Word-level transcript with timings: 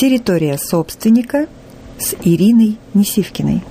Территория 0.00 0.56
собственника 0.56 1.46
с 1.98 2.14
Ириной 2.24 2.78
Несивкиной. 2.94 3.62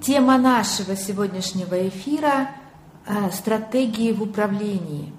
Тема 0.00 0.38
нашего 0.38 0.96
сегодняшнего 0.96 1.86
эфира– 1.88 2.52
стратегии 3.34 4.12
в 4.12 4.22
управлении. 4.22 5.12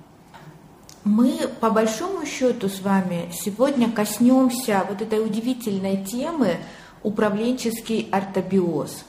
Мы, 1.04 1.48
по 1.60 1.70
большому 1.70 2.26
счету, 2.26 2.68
с 2.68 2.82
вами 2.82 3.30
сегодня 3.32 3.92
коснемся 3.92 4.84
вот 4.90 5.04
этой 5.04 5.24
удивительной 5.24 6.04
темы 6.04 6.58
управленческий 7.04 8.10
ортобиоз. 8.12 9.06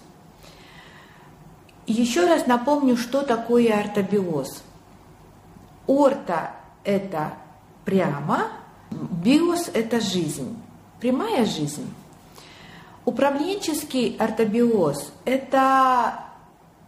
Еще 1.87 2.27
раз 2.27 2.47
напомню, 2.47 2.99
что 2.99 3.23
такое 3.23 3.81
ортобиоз. 3.81 4.63
Орто– 5.87 6.51
это 6.85 7.35
прямо, 7.85 8.49
биос– 8.91 9.71
это 9.75 10.01
жизнь, 10.01 10.61
прямая 11.01 11.45
жизнь. 11.45 11.93
Управленческий 13.05 14.17
ортобиоз– 14.19 15.13
это 15.25 16.25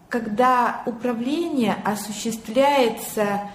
когда 0.08 0.82
управление 0.84 1.74
осуществляется 1.84 3.50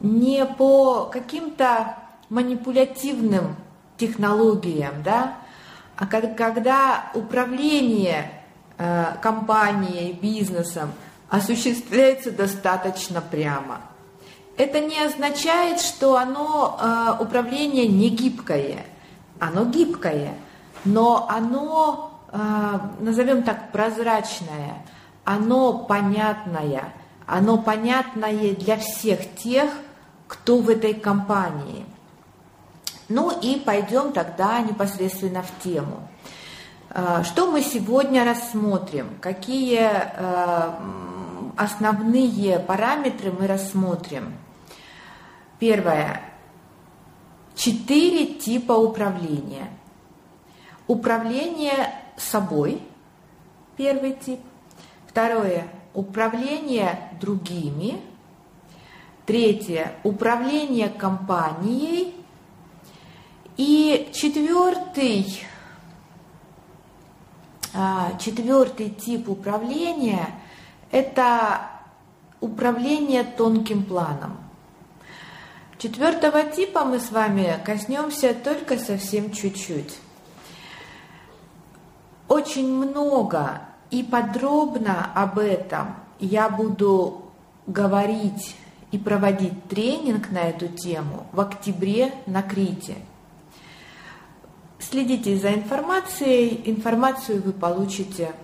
не 0.00 0.44
по 0.44 1.04
каким-то 1.04 1.96
манипулятивным 2.28 3.54
технологиям, 3.96 5.02
да, 5.04 5.36
а 5.96 6.06
когда 6.06 7.10
управление 7.14 8.32
э, 8.78 9.16
компанией, 9.20 10.14
бизнесом 10.14 10.92
осуществляется 11.28 12.30
достаточно 12.32 13.20
прямо. 13.20 13.82
Это 14.60 14.80
не 14.80 14.98
означает, 15.00 15.80
что 15.80 16.16
оно 16.16 16.78
э, 16.78 17.22
управление 17.22 17.86
не 17.86 18.10
гибкое. 18.10 18.84
Оно 19.38 19.64
гибкое– 19.64 20.34
но 20.84 21.26
оно, 21.28 22.20
а, 22.32 22.92
назовем 23.00 23.42
так, 23.42 23.72
прозрачное, 23.72 24.82
оно 25.24 25.78
понятное, 25.78 26.92
оно 27.26 27.58
понятное 27.58 28.54
для 28.54 28.76
всех 28.78 29.34
тех, 29.36 29.70
кто 30.26 30.58
в 30.58 30.70
этой 30.70 30.94
компании. 30.94 31.84
Ну 33.08 33.30
и 33.40 33.56
пойдем 33.58 34.12
тогда 34.12 34.60
непосредственно 34.60 35.42
в 35.42 35.62
тему. 35.62 36.08
А, 36.90 37.24
что 37.24 37.50
мы 37.50 37.62
сегодня 37.62 38.24
рассмотрим? 38.24 39.18
Какие 39.20 39.80
а, 39.82 40.80
основные 41.56 42.58
параметры 42.60 43.32
мы 43.32 43.46
рассмотрим? 43.46 44.32
Первое. 45.60 46.22
Четыре 47.54 48.34
типа 48.34 48.72
управления– 48.72 49.68
Управление 50.90 51.94
собой, 52.16 52.82
первый 53.76 54.12
тип. 54.14 54.40
Второе– 55.06 55.68
управление 55.94 57.12
другими. 57.20 58.00
Третье– 59.24 59.92
управление 60.02 60.88
компанией. 60.88 62.16
И 63.56 64.10
четвертый, 64.12 65.44
а, 67.72 68.18
четвертый 68.18 68.90
тип 68.90 69.28
управления– 69.28 70.26
это 70.90 71.70
управление 72.40 73.22
тонким 73.22 73.84
планом. 73.84 74.39
Четвертого 75.80 76.44
типа 76.44 76.84
мы 76.84 77.00
с 77.00 77.10
вами 77.10 77.58
коснемся 77.64 78.34
только 78.34 78.76
совсем 78.76 79.32
чуть-чуть. 79.32 79.96
Очень 82.28 82.70
много 82.70 83.62
и 83.90 84.02
подробно 84.02 85.10
об 85.14 85.38
этом 85.38 85.96
я 86.18 86.50
буду 86.50 87.22
говорить 87.66 88.56
и 88.90 88.98
проводить 88.98 89.68
тренинг 89.68 90.30
на 90.30 90.40
эту 90.40 90.68
тему 90.68 91.26
в 91.32 91.40
октябре 91.40 92.12
на 92.26 92.42
Крите. 92.42 92.96
Следите 94.78 95.38
за 95.38 95.54
информацией. 95.54 96.60
Информацию 96.70 97.40
вы 97.42 97.52
получите 97.52 98.34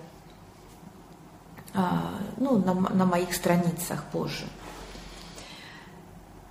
а, 1.75 2.15
ну, 2.37 2.57
на, 2.57 2.73
на 2.73 3.05
моих 3.05 3.31
страницах 3.35 4.05
позже. 4.05 4.45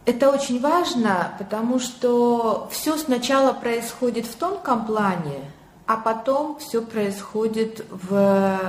Это 0.06 0.30
очень 0.30 0.60
важно, 0.60 1.34
потому 1.36 1.80
что 1.80 2.68
все 2.70 2.96
сначала 2.96 3.52
происходит 3.52 4.26
в 4.26 4.36
тонком 4.36 4.86
плане, 4.86 5.50
а 5.84 5.96
потом 5.96 6.58
все 6.60 6.80
происходит 6.80 7.84
в 7.90 8.60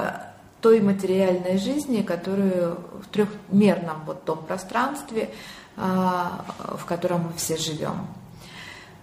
той 0.62 0.82
материальной 0.82 1.60
жизни, 1.60 2.02
которую 2.02 2.80
в 3.04 3.08
трехмерном 3.12 4.04
вот 4.08 4.24
том 4.26 4.40
пространстве, 4.40 5.30
а, 5.76 6.44
в 6.58 6.86
котором 6.86 7.26
мы 7.26 7.34
все 7.34 7.56
живем. 7.56 8.08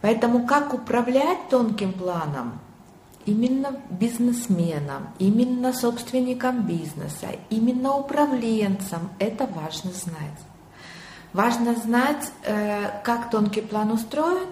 Поэтому 0.01 0.45
как 0.45 0.75
управлять 0.75 1.49
тонким 1.49 1.93
планом, 1.93 2.59
именно 3.27 3.81
бизнесменом, 3.91 5.09
именно 5.21 5.73
собственником 5.73 6.63
бизнеса, 6.63 7.29
именно 7.49 7.97
управленцем, 7.97 9.09
это 9.21 9.47
важно 9.47 9.93
знать. 9.93 10.54
Важно 11.35 11.75
знать, 11.75 12.31
э, 12.45 13.03
как 13.03 13.29
тонкий 13.29 13.61
план 13.61 13.91
устроен, 13.91 14.49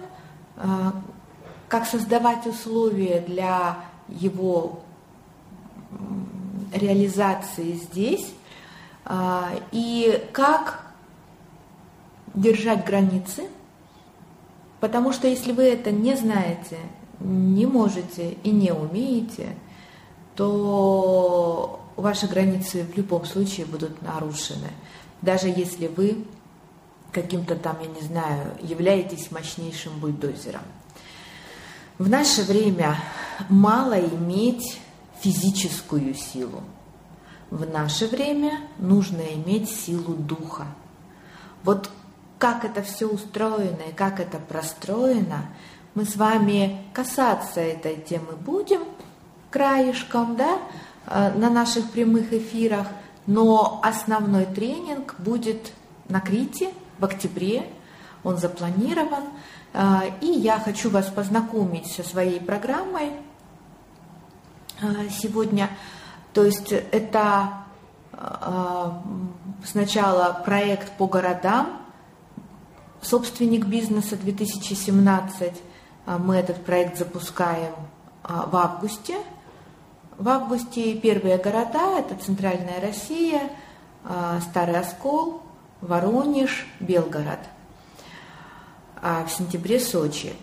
э, 0.57 0.91
как 1.69 1.87
создавать 1.87 2.45
условия 2.45 3.21
для 3.21 3.77
его 4.09 4.81
реализации 6.73 7.73
здесь, 7.73 8.33
а, 9.05 9.49
и 9.71 10.21
как 10.33 10.85
держать 12.33 12.85
границы, 12.85 13.43
потому 14.79 15.13
что 15.13 15.27
если 15.27 15.51
вы 15.51 15.63
это 15.63 15.91
не 15.91 16.15
знаете, 16.15 16.77
не 17.19 17.65
можете 17.65 18.31
и 18.43 18.51
не 18.51 18.71
умеете, 18.73 19.55
то 20.35 21.79
ваши 21.95 22.27
границы 22.27 22.83
в 22.83 22.97
любом 22.97 23.25
случае 23.25 23.65
будут 23.65 24.01
нарушены, 24.01 24.69
даже 25.21 25.47
если 25.47 25.87
вы 25.87 26.25
каким-то 27.13 27.55
там, 27.55 27.77
я 27.79 27.87
не 27.87 28.01
знаю, 28.01 28.57
являетесь 28.61 29.31
мощнейшим 29.31 29.99
бульдозером. 29.99 30.63
В 31.97 32.09
наше 32.09 32.43
время 32.43 32.97
мало 33.49 33.99
иметь 33.99 34.79
физическую 35.21 36.15
силу. 36.15 36.63
В 37.49 37.69
наше 37.69 38.07
время 38.07 38.61
нужно 38.79 39.21
иметь 39.21 39.69
силу 39.69 40.15
духа. 40.15 40.65
Вот 41.63 41.89
как 42.39 42.65
это 42.65 42.81
все 42.81 43.07
устроено 43.07 43.83
и 43.89 43.93
как 43.93 44.19
это 44.19 44.39
простроено, 44.39 45.45
мы 45.95 46.05
с 46.05 46.15
вами 46.15 46.83
касаться 46.93 47.61
этой 47.61 47.95
темы 47.95 48.33
будем 48.33 48.81
краешком, 49.51 50.35
да, 50.35 50.57
э, 51.05 51.31
на 51.37 51.51
наших 51.51 51.91
прямых 51.91 52.33
эфирах, 52.33 52.87
но 53.27 53.79
основной 53.83 54.45
тренинг 54.45 55.15
будет 55.19 55.71
на 56.09 56.19
Крите 56.19 56.71
в 57.03 57.05
октябре, 57.05 57.69
он 58.23 58.37
запланирован. 58.37 59.23
А, 59.73 60.03
и 60.21 60.27
я 60.27 60.57
хочу 60.57 60.89
вас 60.89 61.07
познакомить 61.07 61.91
со 61.91 62.01
своей 62.01 62.39
программой 62.39 63.11
а, 64.81 65.09
сегодня. 65.09 65.69
То 66.33 66.45
есть 66.45 66.71
это 66.71 67.65
а, 68.13 69.03
сначала 69.65 70.41
проект 70.45 70.93
по 70.93 71.07
городам, 71.07 71.81
собственник 73.01 73.65
бизнеса 73.65 74.15
2017. 74.15 75.61
Мы 76.19 76.35
этот 76.35 76.63
проект 76.63 76.97
запускаем 76.97 77.73
в 78.23 78.55
августе. 78.55 79.17
В 80.17 80.29
августе 80.29 80.95
первые 80.95 81.37
города– 81.37 81.97
это 81.99 82.15
Центральная 82.15 82.79
Россия, 82.79 83.49
Старый 84.49 84.79
Оскол, 84.79 85.41
Воронеж, 85.83 86.65
Белгород– 86.79 87.39
а 89.05 89.25
в 89.25 89.31
сентябре 89.31 89.81
Сочи. 89.81 90.33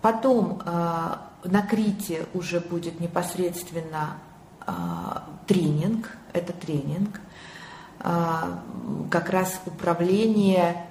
Потом 0.00 0.62
а, 0.64 1.28
на 1.44 1.60
Крите 1.60 2.24
уже 2.32 2.60
будет 2.60 2.98
непосредственно 2.98 4.16
а, 4.66 5.24
тренинг, 5.46 6.16
это 6.32 6.54
тренинг, 6.54 7.20
как 9.10 9.30
раз 9.30 9.60
управление, 9.66 10.86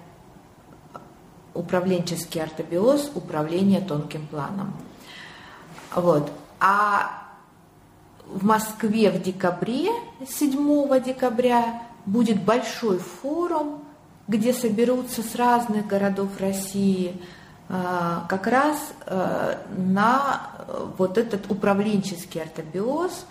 управленческий 1.53 2.41
ортобиоз, 2.41 3.11
управление 3.15 3.81
тонким 3.81 4.27
планом. 4.27 4.73
Вот. 5.93 6.31
А 6.61 7.23
в 8.27 8.45
Москве 8.45 9.09
в 9.11 9.21
декабре, 9.21 9.89
7 10.25 11.03
декабря, 11.03 11.81
будет 12.05 12.41
большой 12.43 12.99
форум 12.99 13.81
где 14.31 14.53
соберутся 14.53 15.23
с 15.23 15.35
разных 15.35 15.87
городов 15.87 16.29
России 16.39 17.21
как 17.67 18.47
раз 18.47 18.77
на 19.77 20.51
вот 20.97 21.17
этот 21.17 21.49
управленческий 21.51 22.41
артобиоз, 22.41 23.25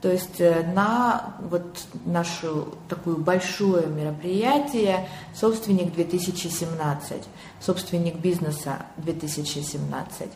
то 0.00 0.10
есть 0.10 0.40
на 0.40 1.34
вот 1.40 1.78
нашу 2.04 2.74
такое 2.88 3.16
большое 3.16 3.86
мероприятие 3.86 5.08
«Собственник 5.34 5.94
2017», 5.94 7.24
«Собственник 7.60 8.16
бизнеса 8.16 8.86
2017». 8.98 10.28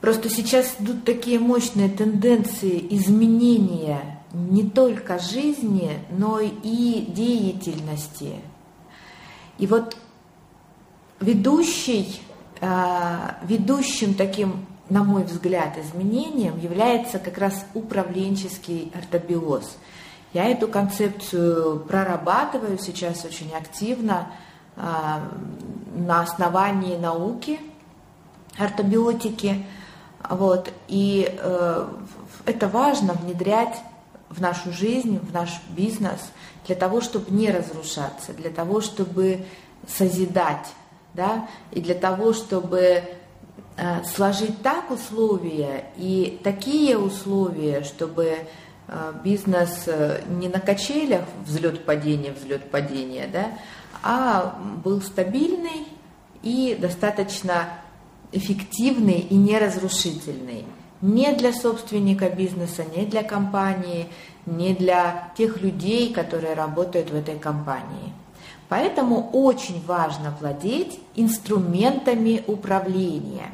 Просто 0.00 0.30
сейчас 0.30 0.76
идут 0.78 1.04
такие 1.04 1.38
мощные 1.38 1.90
тенденции 1.90 2.86
изменения 2.96 4.19
не 4.32 4.68
только 4.68 5.18
жизни, 5.18 5.98
но 6.10 6.40
и 6.40 7.06
деятельности. 7.08 8.36
И 9.58 9.66
вот 9.66 9.96
ведущий, 11.20 12.20
а, 12.60 13.38
ведущим 13.42 14.14
таким, 14.14 14.66
на 14.88 15.04
мой 15.04 15.24
взгляд, 15.24 15.76
изменением 15.78 16.58
является 16.58 17.18
как 17.18 17.38
раз 17.38 17.64
управленческий 17.74 18.92
ортобиоз. 18.94 19.76
Я 20.32 20.46
эту 20.46 20.68
концепцию 20.68 21.80
прорабатываю 21.80 22.78
сейчас 22.78 23.24
очень 23.24 23.52
активно 23.52 24.30
а, 24.76 25.28
на 25.94 26.20
основании 26.22 26.96
науки 26.96 27.60
ортобиотики– 28.58 29.66
вот, 30.28 30.72
и 30.88 31.34
э, 31.38 31.88
это 32.44 32.68
важно 32.68 33.14
внедрять 33.14 33.82
в 34.30 34.40
нашу 34.40 34.72
жизнь, 34.72 35.18
в 35.18 35.32
наш 35.32 35.60
бизнес, 35.70 36.20
для 36.66 36.76
того, 36.76 37.00
чтобы 37.00 37.30
не 37.30 37.50
разрушаться, 37.50 38.32
для 38.32 38.50
того, 38.50 38.80
чтобы 38.80 39.44
созидать, 39.88 40.68
да, 41.14 41.48
и 41.72 41.80
для 41.80 41.94
того, 41.94 42.32
чтобы 42.32 43.02
э, 43.76 44.04
сложить 44.04 44.62
так 44.62 44.90
условия 44.90 45.86
и 45.96 46.38
такие 46.44 46.96
условия, 46.96 47.82
чтобы 47.82 48.36
э, 48.86 49.12
бизнес 49.24 49.84
э, 49.86 50.22
не 50.28 50.48
на 50.48 50.60
качелях 50.60 51.24
взлет-падение, 51.44 52.32
взлет-падение, 52.32 53.26
да, 53.26 53.58
а 54.02 54.58
был 54.84 55.02
стабильный 55.02 55.88
и 56.42 56.78
достаточно 56.80 57.68
эффективный 58.32 59.18
и 59.18 59.34
неразрушительный. 59.34 60.64
Не 61.00 61.32
для 61.32 61.52
собственника 61.52 62.28
бизнеса, 62.28 62.84
не 62.96 63.06
для 63.06 63.22
компании, 63.22 64.08
не 64.46 64.74
для 64.74 65.32
тех 65.36 65.60
людей, 65.62 66.12
которые 66.12 66.54
работают 66.54 67.10
в 67.10 67.14
этой 67.14 67.38
компании. 67.38 68.12
Поэтому 68.68 69.30
очень 69.32 69.84
важно 69.86 70.36
владеть 70.40 71.00
инструментами 71.16 72.44
управления. 72.46 73.50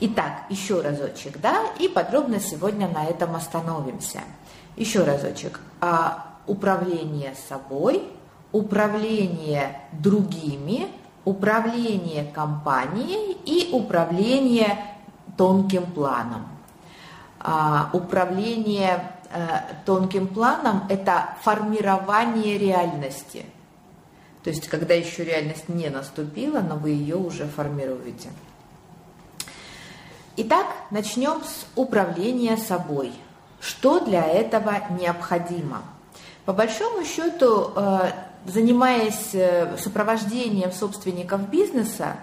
Итак, 0.00 0.44
еще 0.50 0.80
разочек, 0.80 1.40
да, 1.40 1.62
и 1.78 1.88
подробно 1.88 2.40
сегодня 2.40 2.88
на 2.88 3.04
этом 3.04 3.36
остановимся. 3.36 4.20
Еще 4.76 5.04
разочек. 5.04 5.60
А, 5.80 6.36
управление 6.46 7.34
собой, 7.48 8.02
управление 8.52 9.80
другими– 9.92 10.88
управление 11.26 12.24
компанией 12.32 13.36
и 13.44 13.68
управление 13.72 14.95
тонким 15.36 15.86
планом. 15.86 16.48
А, 17.40 17.90
управление 17.92 19.12
а, 19.30 19.64
тонким 19.84 20.26
планом– 20.26 20.84
это 20.88 21.36
формирование 21.42 22.58
реальности. 22.58 23.44
То 24.42 24.50
есть, 24.50 24.68
когда 24.68 24.94
еще 24.94 25.24
реальность 25.24 25.68
не 25.68 25.88
наступила, 25.88 26.60
но 26.60 26.76
вы 26.76 26.90
ее 26.90 27.16
уже 27.16 27.46
формируете. 27.46 28.30
Итак, 30.36 30.66
начнем 30.90 31.42
с 31.42 31.66
управления 31.74 32.56
собой. 32.56 33.12
Что 33.60 34.00
для 34.00 34.24
этого 34.24 34.72
необходимо? 35.00 35.82
По 36.44 36.52
большому 36.52 37.04
счету, 37.04 37.72
а, 37.74 38.12
занимаясь 38.46 39.34
э, 39.34 39.76
сопровождением 39.78 40.72
собственников 40.72 41.48
бизнеса, 41.48 42.16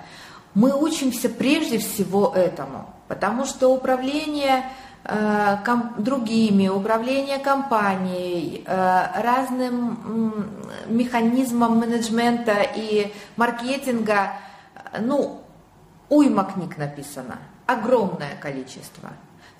мы 0.55 0.73
учимся 0.73 1.29
прежде 1.29 1.79
всего 1.79 2.31
этому, 2.35 2.89
потому 3.07 3.45
что 3.45 3.69
управление 3.69 4.65
э, 5.03 5.57
другими, 5.97 6.67
управление 6.67 7.39
компанией, 7.39 8.63
э, 8.65 9.21
разным 9.21 10.61
механизмом 10.87 11.79
менеджмента 11.79 12.57
и 12.75 13.11
маркетинга, 13.35 14.33
ну, 14.99 15.41
уйма 16.09 16.43
книг 16.43 16.77
написано, 16.77 17.39
огромное 17.65 18.35
количество. 18.39 19.09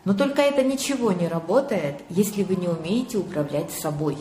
Но 0.06 0.14
только 0.14 0.42
это 0.42 0.64
ничего 0.64 1.12
не 1.12 1.28
работает, 1.28 2.02
если 2.10 2.44
вы 2.44 2.56
не 2.56 2.68
умеете 2.68 3.18
управлять 3.18 3.72
собой. 3.72 4.18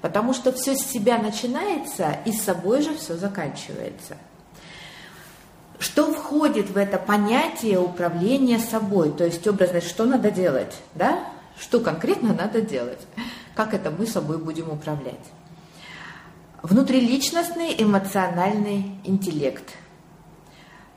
Потому 0.00 0.32
что 0.32 0.52
все 0.52 0.76
с 0.76 0.86
себя 0.86 1.18
начинается, 1.18 2.16
и 2.24 2.32
с 2.32 2.44
собой 2.44 2.80
же 2.80 2.96
все 2.96 3.16
заканчивается. 3.16 4.16
Что 5.80 6.12
входит 6.12 6.68
в 6.68 6.76
это 6.76 6.98
понятие 6.98 7.80
управления 7.80 8.58
собой? 8.58 9.12
То 9.12 9.24
есть 9.24 9.46
образность, 9.48 9.88
что 9.88 10.04
надо 10.04 10.30
делать, 10.30 10.74
да? 10.94 11.24
Что 11.58 11.80
конкретно 11.80 12.34
надо 12.34 12.60
делать? 12.60 13.00
Как 13.54 13.72
это 13.72 13.90
мы 13.90 14.06
собой 14.06 14.36
будем 14.36 14.70
управлять? 14.70 15.14
Внутриличностный 16.62 17.74
эмоциональный 17.78 18.92
интеллект. 19.04 19.64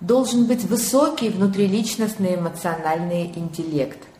Должен 0.01 0.47
быть 0.47 0.65
высокий 0.65 1.29
внутриличностный 1.29 2.35
эмоциональный 2.35 3.31
интеллект– 3.35 3.99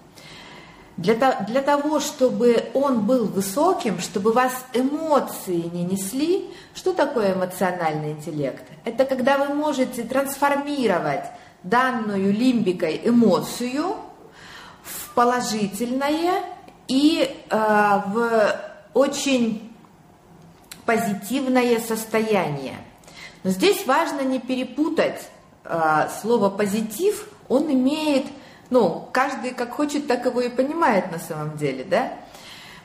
для, 0.97 1.15
для 1.41 1.61
того, 1.61 1.99
чтобы 1.99 2.69
он 2.73 3.01
был 3.05 3.25
высоким, 3.25 3.99
чтобы 3.99 4.31
вас 4.31 4.53
эмоции 4.73 5.69
не 5.73 5.83
несли, 5.83 6.49
что 6.75 6.93
такое 6.93 7.33
эмоциональный 7.33 8.11
интеллект? 8.11 8.63
Это 8.85 9.05
когда 9.05 9.37
вы 9.37 9.55
можете 9.55 10.03
трансформировать 10.03 11.25
данную 11.63 12.31
лимбикой 12.31 13.01
эмоцию 13.03 13.95
в 14.83 15.09
положительное 15.15 16.43
и 16.87 17.43
э, 17.49 18.01
в 18.07 18.55
очень 18.93 19.73
позитивное 20.85 21.79
состояние. 21.79 22.75
Но 23.43 23.49
здесь 23.49 23.85
важно 23.87 24.21
не 24.21 24.39
перепутать 24.39 25.27
э, 25.63 26.07
слово 26.21 26.50
позитив, 26.50 27.27
он 27.50 27.71
имеет 27.71 28.25
ну, 28.74 29.08
каждый 29.13 29.51
как 29.51 29.72
хочет, 29.74 30.08
так 30.08 30.25
его 30.25 30.42
и 30.42 30.50
понимает 30.50 31.12
на 31.12 31.20
самом 31.20 31.58
деле, 31.58 31.84
да? 31.84 32.13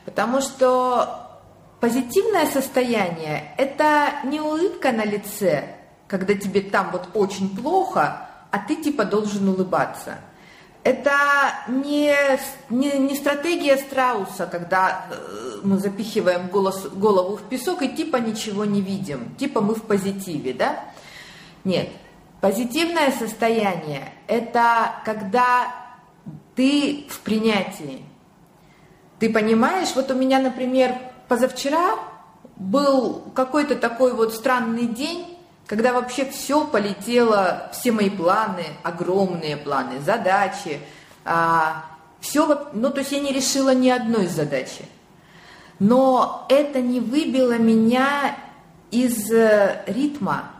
Потому 0.04 0.42
что 0.42 1.40
позитивное 1.80 2.45
состояние– 2.45 3.54
это 3.57 4.11
не 4.25 4.38
улыбка 4.38 4.92
на 4.92 5.07
лице, 5.07 5.64
когда 6.07 6.35
тебе 6.35 6.61
там 6.61 6.90
вот 6.92 7.09
очень 7.14 7.57
плохо, 7.57 8.28
а 8.50 8.59
ты 8.59 8.76
типа 8.76 9.07
должен 9.07 9.49
улыбаться. 9.49 10.18
Это 10.85 11.12
не, 11.68 12.14
не, 12.68 12.99
не 12.99 13.16
стратегия 13.16 13.78
страуса, 13.78 14.47
когда 14.47 15.07
э, 15.11 15.61
мы 15.62 15.78
запихиваем 15.78 16.49
голос, 16.49 16.87
голову 16.87 17.37
в 17.37 17.42
песок 17.45 17.80
и 17.80 17.88
типа 17.88 18.18
ничего 18.18 18.66
не 18.66 18.83
видим, 18.83 19.35
типа 19.37 19.62
мы 19.62 19.75
в 19.75 19.85
позитиве, 19.85 20.52
да? 20.52 20.85
Нет, 21.64 21.88
Позитивное 22.40 23.11
состояние– 23.11 24.12
это 24.28 24.92
когда 25.04 25.75
ты 26.54 27.07
в 27.09 27.21
принятии. 27.21 28.04
Ты 29.18 29.33
понимаешь, 29.33 29.88
вот 29.97 30.11
у 30.12 30.14
меня, 30.14 30.38
например, 30.38 30.95
позавчера 31.26 31.99
был 32.57 33.25
какой-то 33.35 33.75
такой 33.75 34.12
вот 34.12 34.35
странный 34.35 34.87
день, 34.87 35.37
когда 35.66 35.92
вообще 35.92 36.25
все 36.25 36.64
полетело, 36.64 37.71
все 37.73 37.90
мои 37.90 38.11
планы, 38.11 38.64
огромные 38.85 39.57
планы, 39.57 40.00
задачи, 40.00 40.80
а, 41.25 41.85
все, 42.21 42.68
ну 42.73 42.90
то 42.90 43.00
есть 43.00 43.12
я 43.12 43.21
не 43.21 43.33
решила 43.33 43.75
ни 43.75 43.88
одной 43.88 44.28
задачи. 44.28 44.85
Но 45.78 46.47
это 46.49 46.80
не 46.80 47.00
выбило 47.00 47.59
меня 47.59 48.37
из 48.90 49.30
э, 49.30 49.83
ритма, 49.87 50.50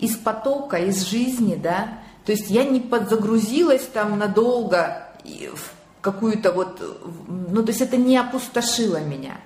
из 0.00 0.16
потока, 0.16 0.78
из 0.78 1.02
жизни, 1.02 1.54
да. 1.54 1.98
То 2.24 2.32
есть 2.32 2.50
я 2.50 2.64
не 2.64 2.80
подзагрузилась 2.80 3.86
там 3.86 4.18
надолго 4.18 5.08
в 5.24 6.00
какую-то 6.00 6.52
вот, 6.52 6.80
ну 7.28 7.62
то 7.62 7.68
есть 7.68 7.80
это 7.80 7.96
не 7.96 8.16
опустошило 8.16 8.98
меня. 8.98 9.36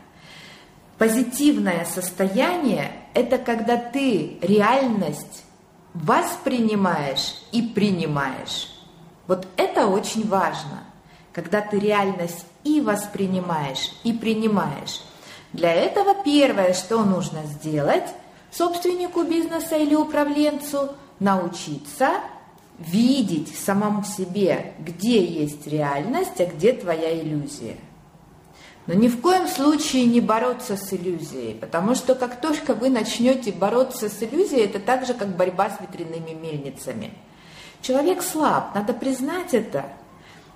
Позитивное 0.99 1.85
состояние– 1.85 2.93
это 3.15 3.39
когда 3.39 3.77
ты 3.77 4.39
реальность 4.41 5.45
воспринимаешь 5.93 7.35
и 7.51 7.63
принимаешь. 7.63 8.71
Вот 9.27 9.49
это 9.57 9.89
очень 9.89 10.29
важно, 10.29 10.85
когда 11.33 11.61
ты 11.61 11.81
реальность 11.81 12.47
и 12.63 12.81
воспринимаешь, 12.81 13.91
и 14.05 14.13
принимаешь. 14.13 15.03
Для 15.53 15.73
этого 15.73 16.15
первое, 16.25 16.75
что 16.75 17.05
нужно 17.05 17.43
сделать– 17.45 18.07
собственнику 18.57 19.25
бизнеса 19.25 19.77
или 19.77 19.95
управленцу 19.95 20.91
научиться 21.19 22.13
видеть 22.79 23.57
самому 23.57 24.05
себе, 24.05 24.75
где 24.79 25.25
есть 25.25 25.67
реальность, 25.67 26.41
а 26.41 26.47
где 26.47 26.73
твоя 26.73 27.21
иллюзия. 27.21 27.77
Но 28.87 28.95
ни 28.95 29.09
в 29.09 29.21
коем 29.21 29.49
случае 29.49 30.05
не 30.05 30.21
бороться 30.21 30.77
с 30.77 30.93
иллюзией, 30.93 31.55
потому 31.55 31.95
что 31.95 32.15
как 32.15 32.41
только 32.41 32.75
вы 32.75 32.91
начнете 32.91 33.51
бороться 33.51 34.11
с 34.11 34.23
иллюзией, 34.23 34.65
это 34.65 34.79
так 34.79 35.07
же, 35.07 35.15
как 35.15 35.37
борьба 35.37 35.71
с 35.71 35.81
ветряными 35.81 36.33
мельницами. 36.33 37.13
Человек 37.81 38.23
слаб, 38.23 38.75
надо 38.75 38.93
признать 38.93 39.55
это, 39.55 39.87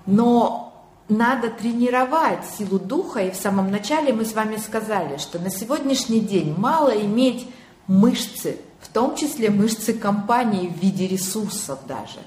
но 0.05 0.73
надо 1.07 1.49
тренировать 1.49 2.45
силу 2.57 2.77
духа, 2.77 3.21
и 3.21 3.31
в 3.31 3.35
самом 3.35 3.71
начале 3.71 4.13
мы 4.13 4.25
с 4.25 4.33
вами 4.33 4.57
сказали, 4.57 5.17
что 5.17 5.39
на 5.39 5.49
сегодняшний 5.49 6.19
день 6.19 6.53
мало 6.55 6.89
иметь 6.89 7.47
мышцы, 7.89 8.59
в 8.79 8.87
том 8.87 9.15
числе 9.15 9.49
мышцы 9.49 9.93
компании 9.93 10.69
в 10.69 10.77
виде 10.77 11.07
ресурсов 11.07 11.79
даже. 11.87 12.19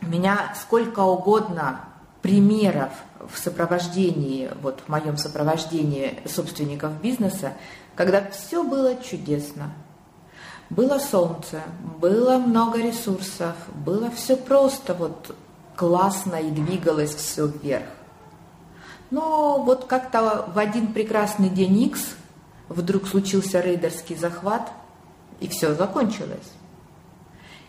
У 0.00 0.06
меня 0.06 0.54
сколько 0.58 1.00
угодно 1.00 1.80
примеров 2.22 2.92
в 3.30 3.36
сопровождении, 3.36 4.50
вот 4.62 4.80
в 4.86 4.88
моем 4.88 5.16
сопровождении 5.16 6.20
собственников 6.26 7.00
бизнеса, 7.02 7.54
когда 7.96 8.24
все 8.30 8.62
было 8.62 8.96
чудесно. 8.96 9.72
Было 10.70 10.98
солнце, 10.98 11.62
было 12.00 12.38
много 12.38 12.80
ресурсов, 12.80 13.54
было 13.74 14.10
все 14.10 14.36
просто, 14.36 14.94
вот 14.94 15.36
классно 15.76 16.36
и 16.36 16.50
двигалось 16.50 17.14
все 17.14 17.46
вверх. 17.46 17.86
Но 19.10 19.62
вот 19.62 19.84
как-то 19.84 20.46
в 20.54 20.58
один 20.58 20.92
прекрасный 20.92 21.48
день 21.48 21.82
X 21.82 22.14
вдруг 22.68 23.06
случился 23.06 23.60
рейдерский 23.60 24.16
захват, 24.16 24.70
и 25.40 25.48
все 25.48 25.74
закончилось. 25.74 26.52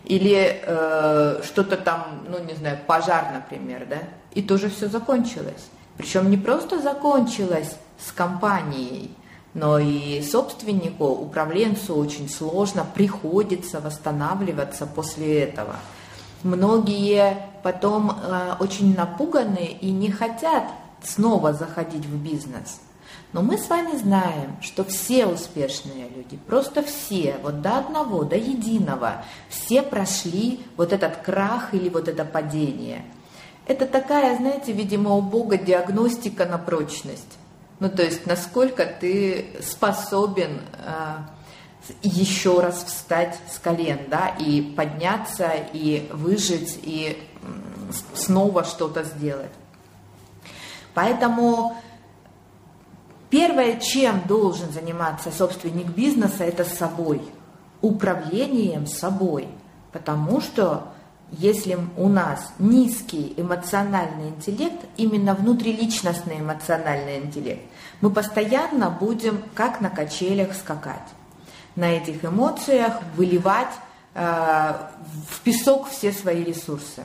Или 0.04 0.62
э, 0.62 1.42
что-то 1.44 1.76
там, 1.76 2.24
ну 2.28 2.38
не 2.42 2.54
знаю, 2.54 2.78
пожар, 2.86 3.32
например, 3.32 3.86
да, 3.88 3.98
и 4.32 4.42
тоже 4.42 4.70
все 4.70 4.88
закончилось. 4.88 5.66
Причем 5.96 6.30
не 6.30 6.36
просто 6.36 6.80
закончилось 6.80 7.76
с 7.98 8.12
компанией, 8.12 9.10
но 9.54 9.78
и 9.78 10.22
собственнику, 10.22 11.06
управленцу 11.06 11.96
очень 11.96 12.28
сложно 12.28 12.86
приходится 12.94 13.80
восстанавливаться 13.80 14.86
после 14.86 15.42
этого– 15.42 15.76
Многие 16.46 17.48
потом 17.64 18.10
э, 18.10 18.54
очень 18.60 18.94
напуганы 18.94 19.76
и 19.80 19.90
не 19.90 20.12
хотят 20.12 20.64
снова 21.02 21.52
заходить 21.52 22.06
в 22.06 22.16
бизнес. 22.16 22.80
Но 23.36 23.42
мы 23.42 23.58
с 23.58 23.68
вами 23.68 23.94
знаем, 23.98 24.56
что 24.62 24.82
все 24.82 25.26
успешные 25.26 26.08
люди, 26.08 26.38
просто 26.46 26.82
все, 26.82 27.36
вот 27.42 27.60
до 27.60 27.76
одного, 27.76 28.24
до 28.24 28.34
единого, 28.34 29.26
все 29.50 29.82
прошли 29.82 30.64
вот 30.78 30.94
этот 30.94 31.18
крах 31.18 31.74
или 31.74 31.90
вот 31.90 32.08
это 32.08 32.24
падение. 32.24 33.04
Это 33.66 33.84
такая, 33.84 34.38
знаете, 34.38 34.72
видимо, 34.72 35.10
у 35.16 35.20
Бога 35.20 35.58
диагностика 35.58 36.46
на 36.46 36.56
прочность. 36.56 37.36
Ну, 37.78 37.90
то 37.90 38.02
есть, 38.02 38.24
насколько 38.24 38.86
ты 38.86 39.48
способен 39.60 40.62
э, 40.72 41.16
еще 42.02 42.60
раз 42.60 42.84
встать 42.84 43.38
с 43.52 43.58
колен, 43.58 43.98
да, 44.08 44.28
и 44.28 44.62
подняться, 44.62 45.52
и 45.74 46.08
выжить, 46.10 46.78
и 46.82 47.22
снова 48.14 48.64
что-то 48.64 49.04
сделать. 49.04 49.52
Поэтому 50.94 51.76
первое, 53.30 53.78
чем 53.78 54.22
должен 54.26 54.72
заниматься 54.72 55.30
собственник 55.30 55.86
бизнеса, 55.88 56.44
это 56.44 56.64
собой, 56.64 57.22
управлением 57.80 58.86
собой. 58.86 59.48
Потому 59.92 60.40
что 60.40 60.88
если 61.32 61.78
у 61.96 62.08
нас 62.08 62.52
низкий 62.58 63.34
эмоциональный 63.36 64.28
интеллект, 64.28 64.84
именно 64.96 65.34
внутриличностный 65.34 66.40
эмоциональный 66.40 67.18
интеллект, 67.18 67.62
мы 68.00 68.10
постоянно 68.10 68.90
будем 68.90 69.42
как 69.54 69.80
на 69.80 69.90
качелях 69.90 70.54
скакать 70.54 71.08
на 71.74 71.90
этих 71.92 72.24
эмоциях, 72.24 72.94
выливать 73.16 73.68
э, 74.14 74.72
в 75.30 75.40
песок 75.40 75.88
все 75.88 76.12
свои 76.12 76.42
ресурсы. 76.42 77.02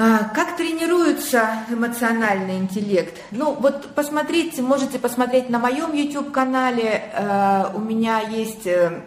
А, 0.00 0.28
как 0.32 0.56
тренируется 0.56 1.64
эмоциональный 1.68 2.58
интеллект? 2.58 3.18
Ну, 3.32 3.54
вот 3.54 3.96
посмотрите, 3.96 4.62
можете 4.62 4.96
посмотреть 4.96 5.50
на 5.50 5.58
моем 5.58 5.92
YouTube-канале. 5.92 7.10
Э, 7.12 7.72
у 7.74 7.80
меня 7.80 8.20
есть 8.20 8.64
э, 8.68 9.02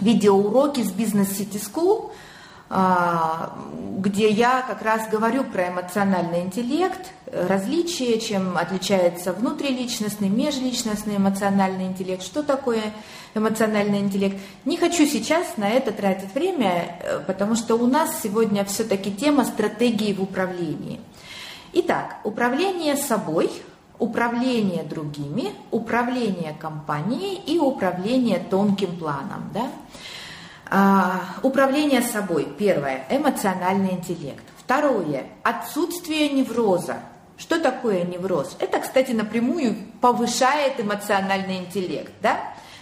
видеоуроки 0.00 0.82
с 0.82 0.92
Business 0.92 1.30
City 1.30 1.58
School, 1.58 2.12
где 4.00 4.28
я 4.28 4.62
как 4.62 4.82
раз 4.82 5.08
говорю 5.08 5.44
про 5.44 5.68
эмоциональный 5.68 6.42
интеллект, 6.42 7.12
различия, 7.34 8.18
чем 8.20 8.56
отличается 8.56 9.32
внутриличностный, 9.32 10.28
межличностный 10.28 11.16
эмоциональный 11.16 11.86
интеллект, 11.86 12.22
что 12.22 12.42
такое 12.42 12.82
эмоциональный 13.34 13.98
интеллект. 14.00 14.38
Не 14.64 14.76
хочу 14.76 15.06
сейчас 15.06 15.56
на 15.56 15.68
это 15.68 15.92
тратить 15.92 16.32
время, 16.34 16.98
э, 17.00 17.20
потому 17.26 17.56
что 17.56 17.74
у 17.76 17.86
нас 17.86 18.22
сегодня 18.22 18.64
все-таки 18.64 19.12
тема 19.12 19.44
стратегии 19.44 20.12
в 20.12 20.22
управлении. 20.22 21.00
Итак, 21.72 22.18
управление 22.22 22.96
собой, 22.96 23.50
управление 23.98 24.84
другими, 24.84 25.52
управление 25.70 26.54
компанией 26.58 27.40
и 27.46 27.58
управление 27.58 28.38
тонким 28.38 28.96
планом. 28.96 29.50
Да? 29.52 29.70
А, 30.70 31.20
управление 31.42 32.02
собой. 32.02 32.48
Первое– 32.58 33.04
эмоциональный 33.10 33.92
интеллект. 33.92 34.44
Второе– 34.58 35.26
отсутствие 35.42 36.30
невроза. 36.30 36.98
Что 37.36 37.58
такое 37.58 38.04
невроз? 38.04 38.56
Это, 38.60 38.78
кстати, 38.78 39.10
напрямую 39.10 39.76
повышает 40.00 40.78
эмоциональный 40.78 41.58
интеллект, 41.58 42.12
да? 42.22 42.38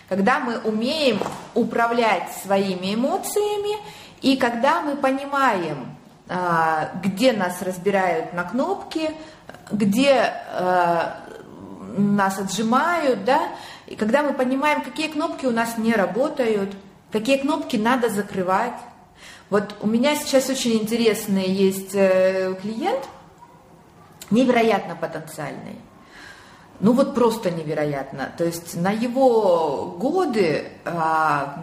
Когда 0.09 0.41
мы 0.41 0.59
умеем 0.59 1.21
управлять 1.55 2.31
своими 2.43 2.95
эмоциями 2.95 3.79
и 4.21 4.37
когда 4.37 4.83
мы 4.83 4.97
понимаем, 4.97 5.97
а, 6.29 6.91
где 7.03 7.33
нас 7.33 7.63
разбирают 7.63 8.35
на 8.35 8.45
кнопки, 8.45 9.11
где 9.71 10.33
а, 10.51 11.17
нас 11.97 12.39
отжимают, 12.39 13.25
да, 13.25 13.41
и 13.87 13.97
когда 13.97 14.23
мы 14.23 14.35
понимаем, 14.35 14.83
какие 14.83 15.09
кнопки 15.09 15.47
у 15.47 15.51
нас 15.51 15.79
не 15.79 15.95
работают, 15.95 16.75
какие 17.11 17.39
кнопки 17.39 17.77
надо 17.77 18.11
закрывать. 18.11 18.75
Вот 19.49 19.75
у 19.81 19.87
меня 19.87 20.15
сейчас 20.15 20.49
очень 20.49 20.75
интересный 20.75 21.49
есть 21.49 21.95
э, 21.95 22.55
клиент– 22.61 23.01
невероятно 24.33 24.97
потенциальный. 24.97 25.79
Ну 26.81 26.95
вот 26.95 27.15
просто 27.15 27.51
невероятно. 27.51 28.33
То 28.37 28.45
есть 28.45 28.75
на 28.75 28.91
его 28.91 29.95
годы, 29.99 30.73
а, 30.85 31.63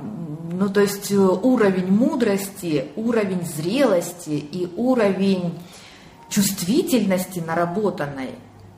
ну 0.49 0.69
то 0.69 0.79
есть 0.79 1.11
уровень 1.11 1.91
мудрости, 1.91 2.91
уровень 2.95 3.45
зрелости 3.45 4.29
и 4.29 4.71
уровень 4.77 5.59
чувствительности 6.29 7.39
наработанной, 7.39 8.35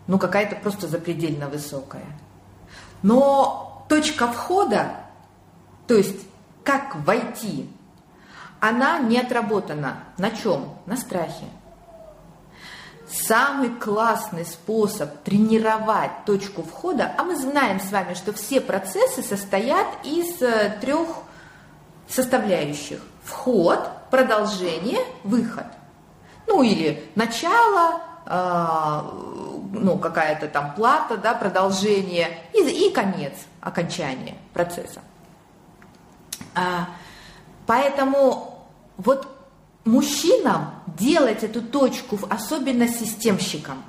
ну 0.08 0.18
какая-то 0.18 0.56
просто 0.56 0.88
запредельно 0.88 1.48
высокая. 1.48 2.06
Но 3.04 3.86
точка 3.88 4.28
входа, 4.28 4.96
то 5.86 5.96
есть 5.96 6.26
как 6.64 6.96
войти, 7.06 7.70
она 8.60 9.00
не 9.00 9.20
отработана. 9.20 10.06
На 10.18 10.32
чем? 10.32 10.70
На 10.86 10.98
страхе 10.98 11.46
самый 13.12 13.70
классный 13.70 14.46
способ 14.46 15.22
тренировать 15.24 16.26
точку 16.26 16.64
входа, 16.64 17.14
а 17.18 17.24
мы 17.24 17.36
знаем 17.36 17.80
с 17.80 17.92
вами, 17.92 18.14
что 18.14 18.34
все 18.34 18.62
процессы 18.62 19.22
состоят 19.22 19.88
из 20.04 20.42
э, 20.42 20.78
трех 20.82 21.08
составляющих. 22.08 23.02
Вход, 23.24 23.90
продолжение, 24.10 25.00
выход. 25.24 25.66
Ну 26.48 26.64
или 26.64 27.10
начало, 27.16 28.02
э, 28.26 29.02
ну 29.74 29.98
какая-то 29.98 30.48
там 30.48 30.74
плата, 30.74 31.18
да, 31.18 31.34
продолжение 31.34 32.38
и, 32.54 32.88
и 32.88 32.92
конец, 32.92 33.34
окончание 33.62 34.36
процесса. 34.54 35.02
А, 36.56 36.88
поэтому 37.68 38.68
вот 38.98 39.28
мужчинам 39.86 40.72
делать 41.00 41.44
эту 41.44 41.62
точку, 41.62 42.20
особенно 42.30 42.88
системщикам. 42.88 43.84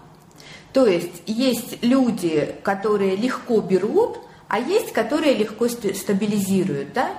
То 0.72 0.86
есть 0.86 1.22
есть 1.26 1.82
люди, 1.82 2.56
которые 2.62 3.16
легко 3.16 3.60
берут, 3.60 4.18
а 4.48 4.58
есть, 4.58 4.92
которые 4.92 5.34
легко 5.34 5.68
стабилизируют. 5.68 6.92
Да? 6.92 7.10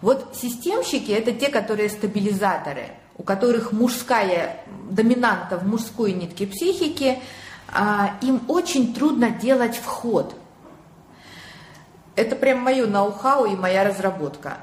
Вот 0.00 0.36
системщики– 0.40 1.10
это 1.12 1.32
те, 1.32 1.48
которые 1.48 1.88
стабилизаторы, 1.88 2.90
у 3.16 3.22
которых 3.22 3.72
мужская 3.72 4.64
доминанта 4.90 5.56
в 5.58 5.66
мужской 5.66 6.12
нитке 6.12 6.46
психики, 6.46 7.18
а, 7.70 8.18
им 8.22 8.42
очень 8.48 8.94
трудно 8.94 9.30
делать 9.30 9.76
вход. 9.76 10.34
это 12.16 12.34
прям 12.34 12.58
мое 12.58 12.86
ноу-хау 12.86 13.44
и 13.46 13.54
моя 13.54 13.84
разработка. 13.84 14.58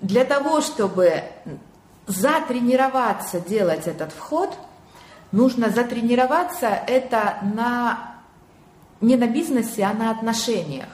Для 0.00 0.24
того, 0.24 0.60
чтобы 0.60 1.22
затренироваться 2.06 3.40
делать 3.40 3.86
этот 3.86 4.12
вход, 4.12 4.56
нужно 5.30 5.70
затренироваться 5.70 6.66
это 6.66 7.38
на, 7.42 8.16
не 9.00 9.16
на 9.16 9.26
бизнесе, 9.26 9.84
а 9.84 9.94
на 9.94 10.10
отношениях. 10.10 10.88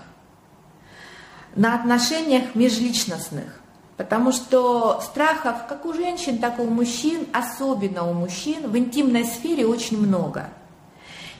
На 1.54 1.74
отношениях 1.74 2.54
межличностных. 2.54 3.60
Потому 3.96 4.30
что 4.30 5.00
страхов 5.00 5.66
как 5.68 5.84
у 5.84 5.92
женщин, 5.92 6.38
так 6.38 6.60
и 6.60 6.62
у 6.62 6.70
мужчин, 6.70 7.26
особенно 7.32 8.08
у 8.08 8.12
мужчин, 8.12 8.70
в 8.70 8.78
интимной 8.78 9.24
сфере 9.24 9.66
очень 9.66 9.98
много. 9.98 10.50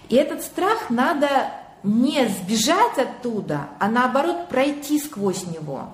И 0.08 0.16
этот 0.16 0.42
страх 0.42 0.90
надо 0.90 1.52
не 1.84 2.26
сбежать 2.28 2.98
оттуда, 2.98 3.68
а 3.78 3.88
наоборот 3.88 4.48
пройти 4.48 4.98
сквозь 4.98 5.46
него. 5.46 5.90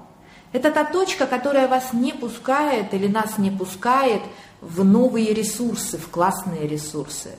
Это 0.55 0.71
та 0.71 0.85
точка, 0.85 1.27
которая 1.27 1.67
вас 1.67 1.93
не 1.93 2.13
пускает 2.13 2.95
или 2.95 3.09
нас 3.09 3.39
не 3.39 3.51
пускает 3.51 4.23
в 4.61 4.85
новые 4.85 5.35
ресурсы, 5.35 5.99
в 5.99 6.09
классные 6.09 6.69
ресурсы. 6.69 7.31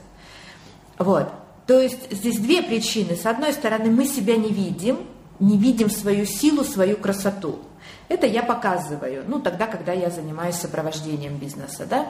Вот. 0.98 1.31
То 1.65 1.79
есть 1.79 2.12
здесь 2.12 2.38
две 2.39 2.62
причины. 2.62 3.15
С 3.15 3.25
одной 3.25 3.53
стороны, 3.53 3.89
мы 3.89 4.05
себя 4.05 4.36
не 4.36 4.50
видим, 4.50 4.98
не 5.39 5.57
видим 5.57 5.89
свою 5.89 6.25
силу, 6.25 6.65
свою 6.65 6.98
красоту. 6.98 7.60
Это 8.10 8.27
я 8.27 8.43
показываю, 8.43 9.24
ну, 9.25 9.39
тогда, 9.39 9.67
когда 9.67 9.93
я 9.93 10.10
занимаюсь 10.10 10.55
сопровождением 10.55 11.38
бизнеса, 11.38 11.86
да, 11.89 12.07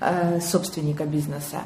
э, 0.00 0.40
собственника 0.40 1.04
бизнеса. 1.04 1.60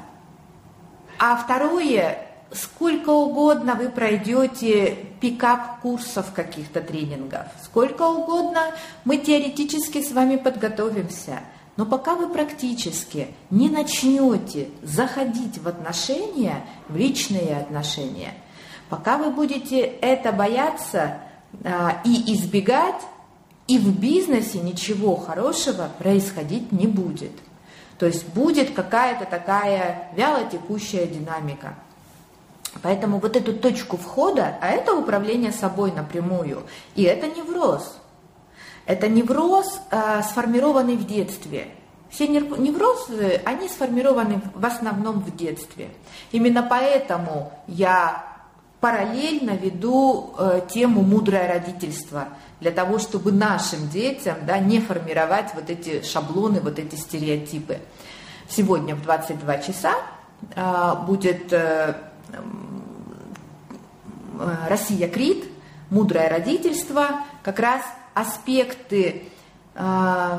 А 1.19 1.37
второе, 1.37 2.28
сколько 2.53 3.11
угодно 3.11 3.75
вы 3.75 3.89
пройдете 3.91 4.97
пикап 5.21 5.81
курсов 5.81 6.33
каких-то 6.33 6.81
тренингов, 6.81 7.47
сколько 7.63 8.03
угодно 8.03 8.73
мы 9.05 9.19
теоретически 9.19 10.03
с 10.03 10.13
вами 10.13 10.37
подготовимся, 10.37 11.41
но 11.77 11.87
пока 11.87 12.15
вы 12.15 12.29
практически 12.29 13.29
не 13.51 13.69
начнете 13.69 14.69
заходить 14.83 15.59
в 15.59 15.69
отношения, 15.69 16.65
в 16.89 16.97
личные 16.97 17.59
отношения, 17.59 18.35
пока 18.89 19.19
вы 19.19 19.31
будете 19.31 19.81
это 19.81 20.33
бояться 20.33 21.19
а, 21.65 22.01
и 22.05 22.35
избегать, 22.35 23.01
и 23.69 23.79
в 23.79 24.01
бизнесе 24.01 24.59
ничего 24.59 25.15
хорошего 25.15 25.91
происходить 25.99 26.73
не 26.73 26.87
будет. 26.87 27.33
То 27.99 28.07
есть 28.07 28.27
будет 28.29 28.71
какая-то 28.71 29.27
такая 29.27 30.09
вяло 30.17 30.49
текущая 30.51 31.07
динамика. 31.07 31.75
Поэтому 32.83 33.19
вот 33.19 33.37
эту 33.37 33.55
точку 33.55 33.97
входа, 33.97 34.59
а 34.61 34.69
это 34.69 34.95
управление 34.95 35.53
собой 35.53 35.93
напрямую, 35.93 36.65
и 36.95 37.03
это 37.03 37.27
невроз. 37.27 37.99
Это 38.87 39.09
невроз, 39.09 39.81
э, 39.91 40.23
сформированный 40.23 40.97
в 40.97 41.07
детстве. 41.07 41.69
Все 42.11 42.27
неврозы, 42.27 43.41
они 43.45 43.69
сформированы 43.69 44.41
в 44.55 44.65
основном 44.65 45.21
в 45.21 45.37
детстве. 45.37 45.91
Именно 46.33 46.63
поэтому 46.63 47.53
я 47.67 48.25
параллельно 48.81 49.51
веду 49.51 50.35
э, 50.39 50.63
тему 50.71 51.03
«мудрое 51.03 51.49
родительство», 51.49 52.29
для 52.61 52.71
того, 52.71 52.99
чтобы 52.99 53.31
нашим 53.31 53.89
детям 53.89 54.37
да, 54.47 54.59
не 54.59 54.81
формировать 54.81 55.55
вот 55.55 55.71
эти 55.71 56.03
шаблоны, 56.03 56.61
вот 56.61 56.79
эти 56.79 56.97
стереотипы. 56.97 57.79
Сегодня 58.49 58.95
в 58.95 59.03
22 59.03 59.59
часа 59.59 59.95
э, 60.55 60.95
будет 61.07 61.53
э, 61.53 61.95
Россия 64.69 65.09
Крит, 65.09 65.45
мудрое 65.91 66.29
родительство, 66.29 67.21
как 67.43 67.59
раз 67.59 67.83
аспекты 68.15 69.25
э, 69.75 70.39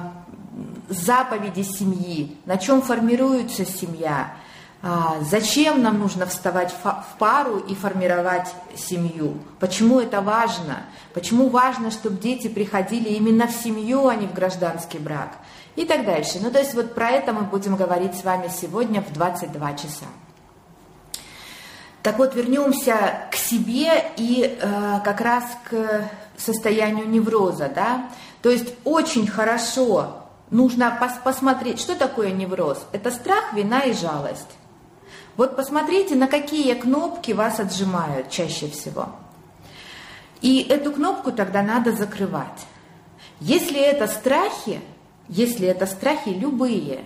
заповеди 0.90 1.62
семьи, 1.62 2.38
на 2.46 2.58
чем 2.58 2.82
формируется 2.82 3.66
семья, 3.66 4.34
а, 4.82 5.18
зачем 5.22 5.84
нам 5.84 6.00
нужно 6.00 6.26
вставать 6.26 6.72
в 6.72 7.18
пару 7.18 7.58
и 7.58 7.76
формировать 7.76 8.48
семью? 8.78 9.38
Почему 9.60 10.00
это 10.00 10.22
важно? 10.22 10.84
Почему 11.14 11.50
важно, 11.50 11.92
чтобы 11.92 12.18
дети 12.18 12.48
приходили 12.48 13.10
именно 13.10 13.48
в 13.48 13.52
семью, 13.52 14.08
а 14.08 14.16
не 14.16 14.26
в 14.26 14.34
гражданский 14.34 15.00
брак? 15.00 15.38
И 15.76 15.84
так 15.84 16.06
дальше. 16.06 16.40
Ну, 16.42 16.50
то 16.50 16.60
есть 16.60 16.74
вот 16.76 16.96
про 16.96 17.10
это 17.10 17.34
мы 17.34 17.42
будем 17.42 17.76
говорить 17.76 18.16
с 18.16 18.24
вами 18.24 18.50
сегодня 18.50 19.02
в 19.02 19.12
22 19.12 19.74
часа. 19.74 20.06
Так 22.02 22.18
вот, 22.18 22.36
вернемся 22.36 23.28
к 23.32 23.36
себе 23.36 24.12
и 24.18 24.58
э, 24.60 25.00
как 25.04 25.22
раз 25.22 25.44
к 25.70 26.10
состоянию 26.38 27.08
невроза, 27.08 27.70
да. 27.74 28.10
То 28.42 28.50
есть 28.50 28.74
очень 28.86 29.28
хорошо 29.28 30.20
нужно 30.52 30.96
пос 31.00 31.14
посмотреть, 31.24 31.80
что 31.80 31.96
такое 31.96 32.32
невроз. 32.32 32.86
Это 32.92 33.12
страх, 33.12 33.54
вина 33.54 33.82
и 33.82 33.94
жалость. 33.94 34.48
Вот 35.38 35.56
посмотрите, 35.56 36.16
на 36.16 36.28
какие 36.28 36.74
кнопки 36.74 37.32
вас 37.32 37.60
отжимают 37.60 38.30
чаще 38.30 38.68
всего. 38.70 39.10
И 40.42 40.62
эту 40.62 40.92
кнопку 40.92 41.32
тогда 41.32 41.62
надо 41.62 41.92
закрывать. 41.92 42.66
Если 43.40 43.80
это 43.80 44.08
страхи, 44.08 44.82
если 45.28 45.68
это 45.68 45.86
страхи 45.86 46.30
любые, 46.30 47.02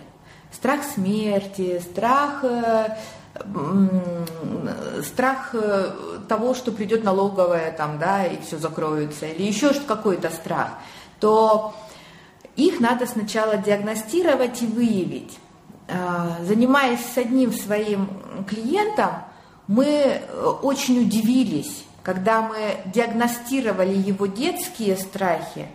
страх 0.51 0.81
смерти, 0.83 1.79
страх, 1.79 2.43
э, 2.43 2.97
страх 5.03 5.49
э, 5.53 5.91
того, 6.27 6.53
что 6.53 6.71
придет 6.71 7.03
налоговая 7.03 7.71
там, 7.71 7.99
да, 7.99 8.25
и 8.25 8.39
все 8.41 8.57
закроется, 8.57 9.25
или 9.25 9.43
еще 9.43 9.73
какой-то 9.73 10.29
страх, 10.29 10.69
то 11.19 11.73
их 12.55 12.79
надо 12.79 13.05
сначала 13.05 13.57
диагностировать 13.57 14.61
и 14.61 14.67
выявить. 14.67 15.37
А, 15.89 16.37
занимаясь 16.41 17.03
с 17.13 17.17
одним 17.17 17.51
своим 17.51 18.07
клиентом, 18.47 19.11
мы 19.67 19.85
э, 19.85 20.45
очень 20.61 21.01
удивились, 21.01 21.83
когда 22.03 22.41
мы 22.41 22.77
диагностировали 22.85 23.95
его 23.95 24.27
детские 24.27 24.95
страхи. 24.97 25.67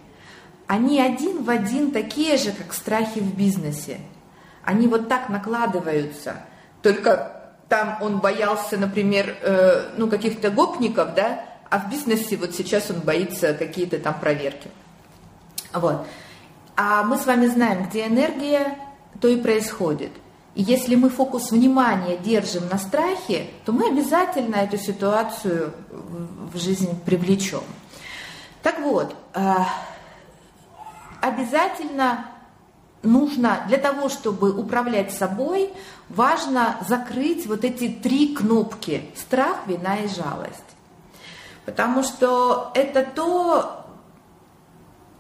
Они 0.67 1.01
один 1.01 1.43
в 1.43 1.51
один 1.51 1.91
такие 1.91 2.37
же, 2.37 2.53
как 2.53 2.73
страхи 2.73 3.19
в 3.19 3.35
бизнесе. 3.35 3.99
Они 4.63 4.87
вот 4.87 5.09
так 5.09 5.31
накладываются. 5.31 6.37
Только 6.83 7.38
там 7.69 7.99
он 8.01 8.19
боялся, 8.19 8.77
например, 8.77 9.37
э, 9.43 9.91
ну, 9.97 10.09
каких-то 10.09 10.51
гопников, 10.51 11.15
да, 11.15 11.45
а 11.71 11.79
в 11.79 11.91
бизнесе 11.91 12.37
вот 12.37 12.55
сейчас 12.55 12.91
он 12.91 13.01
боится 13.01 13.55
какие-то 13.55 13.99
там 13.99 14.19
проверки. 14.19 14.71
Вот. 15.73 16.07
А 16.77 17.03
мы 17.03 17.19
с 17.19 17.27
вами 17.27 17.47
знаем, 17.47 17.89
где 17.89 18.07
энергия, 18.07 18.79
то 19.21 19.29
и 19.29 19.37
происходит. 19.37 20.13
И 20.55 20.63
если 20.63 20.95
мы 20.95 21.11
фокус 21.11 21.51
внимания 21.51 22.17
держим 22.17 22.69
на 22.69 22.79
страхе, 22.79 23.51
то 23.65 23.73
мы 23.73 23.89
обязательно 23.89 24.57
эту 24.57 24.79
ситуацию 24.79 25.73
в 25.91 26.59
жизнь 26.59 26.99
привлечем. 27.05 27.63
Так 28.63 28.81
вот, 28.81 29.15
э, 29.35 29.55
обязательно 31.21 32.27
нужно 33.03 33.65
для 33.69 33.79
того, 33.79 34.09
чтобы 34.09 34.53
управлять 34.53 35.13
собой, 35.13 35.71
важно 36.09 36.79
закрыть 36.89 37.47
вот 37.47 37.65
эти 37.65 37.89
три 37.89 38.35
кнопки– 38.35 39.03
страх, 39.17 39.67
вина 39.67 39.97
и 39.97 40.09
жалость. 40.09 40.63
Потому 41.65 42.03
что 42.03 42.71
это 42.75 43.05
то, 43.05 43.87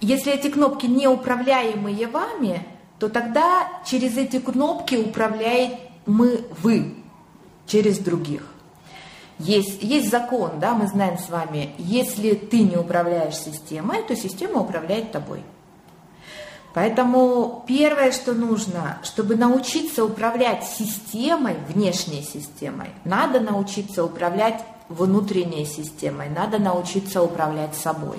если 0.00 0.32
эти 0.32 0.48
кнопки 0.48 0.86
не 0.86 1.08
управляемые 1.08 2.06
вами– 2.06 2.66
то 2.98 3.08
тогда 3.08 3.68
через 3.86 4.16
эти 4.16 4.38
кнопки 4.38 4.96
управляет 4.96 5.78
мы, 6.06 6.44
вы, 6.62 6.94
через 7.66 7.98
других. 7.98 8.42
Есть, 9.38 9.82
есть 9.82 10.10
закон, 10.10 10.58
да, 10.58 10.74
мы 10.74 10.88
знаем 10.88 11.16
с 11.16 11.28
вами, 11.28 11.74
если 11.78 12.34
ты 12.34 12.62
не 12.62 12.76
управляешь 12.76 13.36
системой, 13.36 14.02
то 14.02 14.16
система 14.16 14.62
управляет 14.62 15.12
тобой. 15.12 15.44
Поэтому 16.78 17.64
первое, 17.66 18.12
что 18.12 18.34
нужно, 18.34 19.00
чтобы 19.02 19.34
научиться 19.34 20.04
управлять 20.04 20.62
системой, 20.62 21.56
внешней 21.68 22.22
системой, 22.22 22.90
надо 23.04 23.40
научиться 23.40 24.04
управлять 24.04 24.64
внутренней 24.88 25.66
системой, 25.66 26.28
надо 26.28 26.60
научиться 26.60 27.20
управлять 27.20 27.74
собой. 27.74 28.18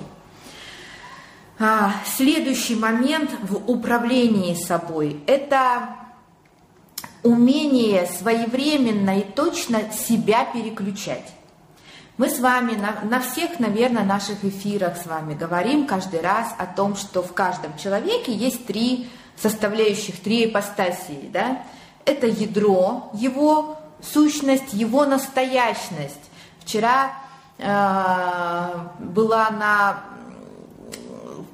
А, 1.58 1.94
следующий 2.04 2.74
момент 2.74 3.30
в 3.44 3.70
управлении 3.70 4.52
собой– 4.52 5.22
это 5.26 5.96
умение 7.22 8.06
своевременно 8.08 9.20
и 9.20 9.22
точно 9.22 9.90
себя 9.90 10.44
переключать. 10.44 11.32
Мы 12.20 12.28
с 12.28 12.38
вами 12.38 12.74
на, 12.74 13.00
на 13.08 13.18
всех, 13.22 13.60
наверное, 13.60 14.04
наших 14.04 14.44
эфирах 14.44 14.98
с 14.98 15.06
вами 15.06 15.32
говорим 15.32 15.86
каждый 15.86 16.20
раз 16.20 16.48
о 16.58 16.66
том, 16.66 16.94
что 16.94 17.22
в 17.22 17.32
каждом 17.32 17.78
человеке 17.78 18.30
есть 18.30 18.66
три 18.66 19.08
составляющих, 19.36 20.20
три 20.20 20.44
ипостасии. 20.44 21.30
Да? 21.32 21.62
Это 22.04 22.26
ядро, 22.26 23.10
его 23.14 23.78
сущность, 24.02 24.74
его 24.74 25.06
настоящность. 25.06 26.20
Вчера 26.58 27.12
э, 27.56 27.64
была 28.98 29.48
на 29.48 30.02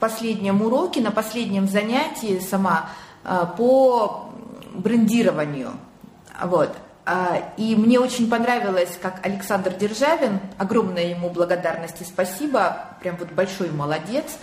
последнем 0.00 0.62
уроке, 0.62 1.00
на 1.00 1.12
последнем 1.12 1.68
занятии 1.68 2.40
сама 2.40 2.90
а, 3.22 3.46
по 3.46 4.32
брендированию. 4.74 5.74
Вот. 6.42 6.76
А, 7.08 7.52
и 7.56 7.76
мне 7.76 8.00
очень 8.00 8.28
понравилось, 8.28 8.98
как 9.00 9.24
Александр 9.24 9.72
Державин, 9.72 10.40
огромная 10.58 11.04
ему 11.04 11.30
благодарность 11.30 12.00
и 12.00 12.04
спасибо, 12.04 12.96
прям 13.00 13.16
вот 13.16 13.30
большой 13.30 13.70
молодец, 13.70 14.36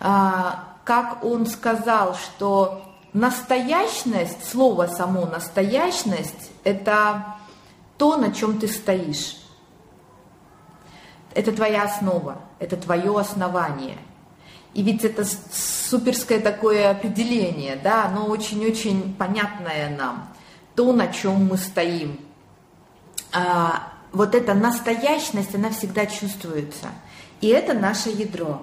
а, 0.00 0.74
как 0.82 1.24
он 1.24 1.46
сказал, 1.46 2.16
что 2.16 2.82
настоящность, 3.12 4.50
слово 4.50 4.88
само 4.88 5.26
настоящность, 5.26 6.50
это 6.64 7.36
то, 7.98 8.16
на 8.16 8.32
чем 8.32 8.58
ты 8.58 8.66
стоишь. 8.66 9.36
Это 11.34 11.52
твоя 11.52 11.84
основа, 11.84 12.38
это 12.58 12.76
твое 12.76 13.16
основание. 13.16 13.98
И 14.74 14.82
ведь 14.82 15.04
это 15.04 15.24
суперское 15.24 16.40
такое 16.40 16.90
определение, 16.90 17.76
да, 17.76 18.06
оно 18.06 18.26
очень-очень 18.26 19.14
понятное 19.14 19.96
нам 19.96 20.31
то, 20.74 20.92
на 20.92 21.08
чем 21.08 21.46
мы 21.46 21.56
стоим. 21.56 22.18
А, 23.32 23.92
вот 24.12 24.34
эта 24.34 24.54
настоящность, 24.54 25.54
она 25.54 25.70
всегда 25.70 26.06
чувствуется. 26.06 26.88
И 27.40 27.48
это 27.48 27.74
наше 27.74 28.10
ядро. 28.10 28.62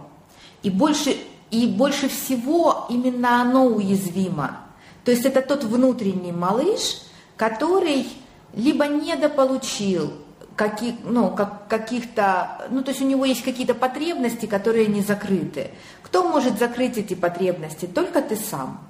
И 0.63 0.69
больше, 0.69 1.17
и 1.52 1.67
больше 1.67 2.10
всего 2.10 2.86
именно 2.89 3.41
оно 3.41 3.65
уязвимо. 3.65 4.60
То 5.04 5.12
есть 5.12 5.26
это 5.26 5.41
тот 5.41 5.63
внутренний 5.63 6.32
малыш, 6.32 7.02
который 7.36 8.08
либо 8.54 8.86
недополучил 8.88 10.13
каких, 10.56 10.95
ну, 11.04 11.30
как, 11.32 11.69
каких-то, 11.69 12.67
ну, 12.69 12.84
то 12.84 12.91
есть 12.91 13.02
у 13.02 13.06
него 13.06 13.24
есть 13.24 13.43
какие-то 13.43 13.74
потребности, 13.74 14.45
которые 14.45 14.88
не 14.88 15.02
закрыты. 15.02 15.72
Кто 16.04 16.28
может 16.28 16.60
закрыть 16.60 16.98
эти 16.98 17.13
потребности? 17.13 17.86
Только 17.86 18.22
ты 18.22 18.36
сам. 18.36 18.86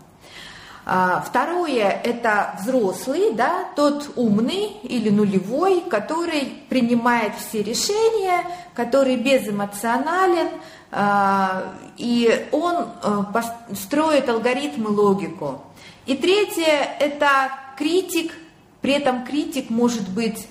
А, 0.91 1.21
второе– 1.21 2.01
это 2.03 2.55
взрослый, 2.59 3.31
да, 3.33 3.65
тот 3.75 4.09
умный 4.15 4.71
или 4.81 5.11
нулевой, 5.11 5.81
который 5.81 6.63
принимает 6.67 7.35
все 7.35 7.61
решения, 7.61 8.43
который 8.73 9.15
безэмоционален, 9.15 10.49
а, 10.91 11.75
и 11.95 12.47
он 12.51 12.87
а, 13.03 13.53
строит 13.75 14.29
алгоритмы, 14.29 14.89
логику. 14.89 15.61
И 16.07 16.17
третье– 16.17 16.95
это 16.99 17.51
критик, 17.77 18.33
при 18.81 18.93
этом 18.93 19.25
критик 19.25 19.69
может 19.69 20.09
быть 20.09 20.47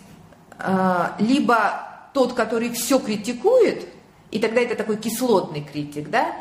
либо 1.18 2.10
тот, 2.14 2.34
который 2.34 2.70
все 2.70 3.00
критикует, 3.00 3.88
и 4.30 4.38
тогда 4.38 4.60
это 4.60 4.76
такой 4.76 4.98
кислотный 4.98 5.62
критик, 5.62 6.10
да, 6.10 6.32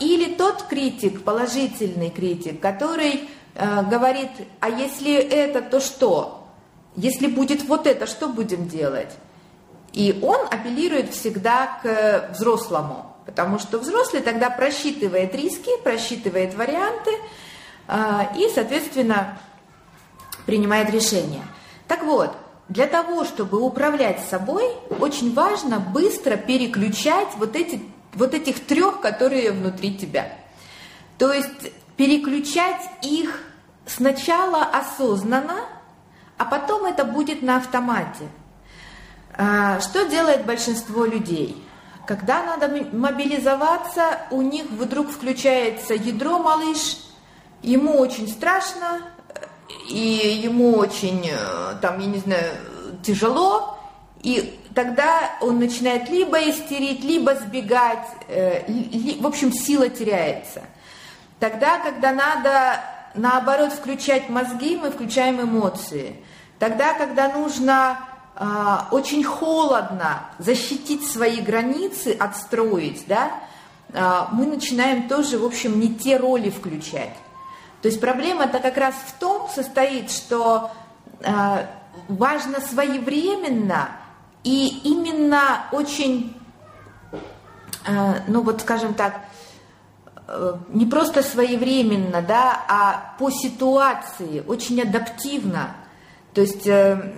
или 0.00 0.34
тот 0.34 0.64
критик, 0.64 1.22
положительный 1.22 2.10
критик, 2.10 2.60
который 2.60 3.28
а, 3.58 3.82
говорит, 3.82 4.30
а 4.60 4.68
если 4.68 5.14
это, 5.14 5.60
то 5.62 5.80
что? 5.80 6.46
Если 6.94 7.26
будет 7.26 7.64
вот 7.64 7.86
это, 7.88 8.06
что 8.06 8.28
будем 8.28 8.68
делать? 8.68 9.12
И 9.92 10.18
он 10.22 10.46
апеллирует 10.48 11.12
всегда 11.12 11.80
к 11.82 12.30
взрослому, 12.32 13.16
потому 13.26 13.58
что 13.58 13.78
взрослый 13.78 14.22
тогда 14.22 14.48
просчитывает 14.48 15.34
риски, 15.34 15.70
просчитывает 15.82 16.54
варианты 16.54 17.10
а, 17.88 18.32
и, 18.36 18.48
соответственно, 18.48 19.38
принимает 20.46 20.90
решение. 20.90 21.42
Так 21.88 22.04
вот, 22.04 22.30
для 22.68 22.86
того, 22.86 23.24
чтобы 23.24 23.60
управлять 23.60 24.20
собой, 24.20 24.70
очень 25.00 25.34
важно 25.34 25.80
быстро 25.80 26.36
переключать 26.36 27.28
вот 27.38 27.56
эти 27.56 27.82
вот 28.14 28.34
этих 28.34 28.64
трех, 28.66 29.00
которые 29.00 29.52
внутри 29.52 29.96
тебя. 29.96 30.32
То 31.18 31.32
есть 31.32 31.72
переключать 31.96 32.80
их 33.02 33.42
сначала 33.86 34.62
осознанно, 34.64 35.60
а 36.36 36.44
потом 36.44 36.84
это 36.84 37.04
будет 37.04 37.42
на 37.42 37.56
автомате. 37.56 38.28
А, 39.36 39.80
что 39.80 40.06
делает 40.06 40.46
большинство 40.46 41.04
людей? 41.04 41.64
Когда 42.06 42.42
надо 42.42 42.68
мобилизоваться, 42.92 44.20
у 44.30 44.40
них 44.40 44.64
вдруг 44.70 45.10
включается 45.10 45.94
ядро 45.94 46.38
малыш, 46.38 46.98
ему 47.62 47.98
очень 47.98 48.28
страшно, 48.28 49.02
и 49.88 50.40
ему 50.42 50.76
очень, 50.76 51.28
э, 51.30 51.74
там, 51.82 51.98
я 52.00 52.06
не 52.06 52.18
знаю, 52.18 52.54
тяжело, 53.02 53.77
и 54.22 54.58
тогда 54.74 55.32
он 55.40 55.58
начинает 55.58 56.08
либо 56.08 56.38
истерить, 56.50 57.04
либо 57.04 57.34
сбегать, 57.34 58.06
э, 58.28 58.64
в 59.20 59.26
общем, 59.26 59.52
сила 59.52 59.88
теряется. 59.88 60.62
Тогда, 61.40 61.78
когда 61.78 62.12
надо, 62.12 62.80
наоборот, 63.14 63.72
включать 63.72 64.28
мозги, 64.28 64.76
мы 64.76 64.90
включаем 64.90 65.40
эмоции. 65.40 66.16
Тогда, 66.58 66.94
когда 66.94 67.28
нужно 67.28 68.00
а, 68.34 68.88
очень 68.90 69.22
холодно 69.22 70.24
защитить 70.38 71.04
свои 71.04 71.40
границы, 71.40 72.16
отстроить, 72.18 73.04
да, 73.06 73.32
а, 73.92 74.28
мы 74.32 74.46
начинаем 74.46 75.08
тоже, 75.08 75.38
в 75.38 75.44
общем, 75.44 75.78
не 75.80 75.94
те 75.94 76.16
роли 76.16 76.50
включать. 76.50 77.14
То 77.82 77.88
есть 77.88 78.00
проблема-то 78.00 78.58
как 78.58 78.76
раз 78.76 78.94
в 79.06 79.12
том 79.18 79.48
состоит, 79.48 80.10
что 80.10 80.70
а, 81.24 81.66
важно 82.08 82.60
своевременно 82.60 83.90
и 84.44 84.80
именно 84.84 85.64
очень, 85.72 86.36
э, 87.86 88.20
ну 88.26 88.42
вот 88.42 88.60
скажем 88.60 88.94
так, 88.94 89.20
э, 90.26 90.54
не 90.68 90.86
просто 90.86 91.22
своевременно, 91.22 92.22
да, 92.22 92.64
а 92.68 93.14
по 93.18 93.30
ситуации, 93.30 94.42
очень 94.46 94.80
адаптивно. 94.82 95.76
То 96.34 96.40
есть 96.40 96.66
э, 96.66 97.12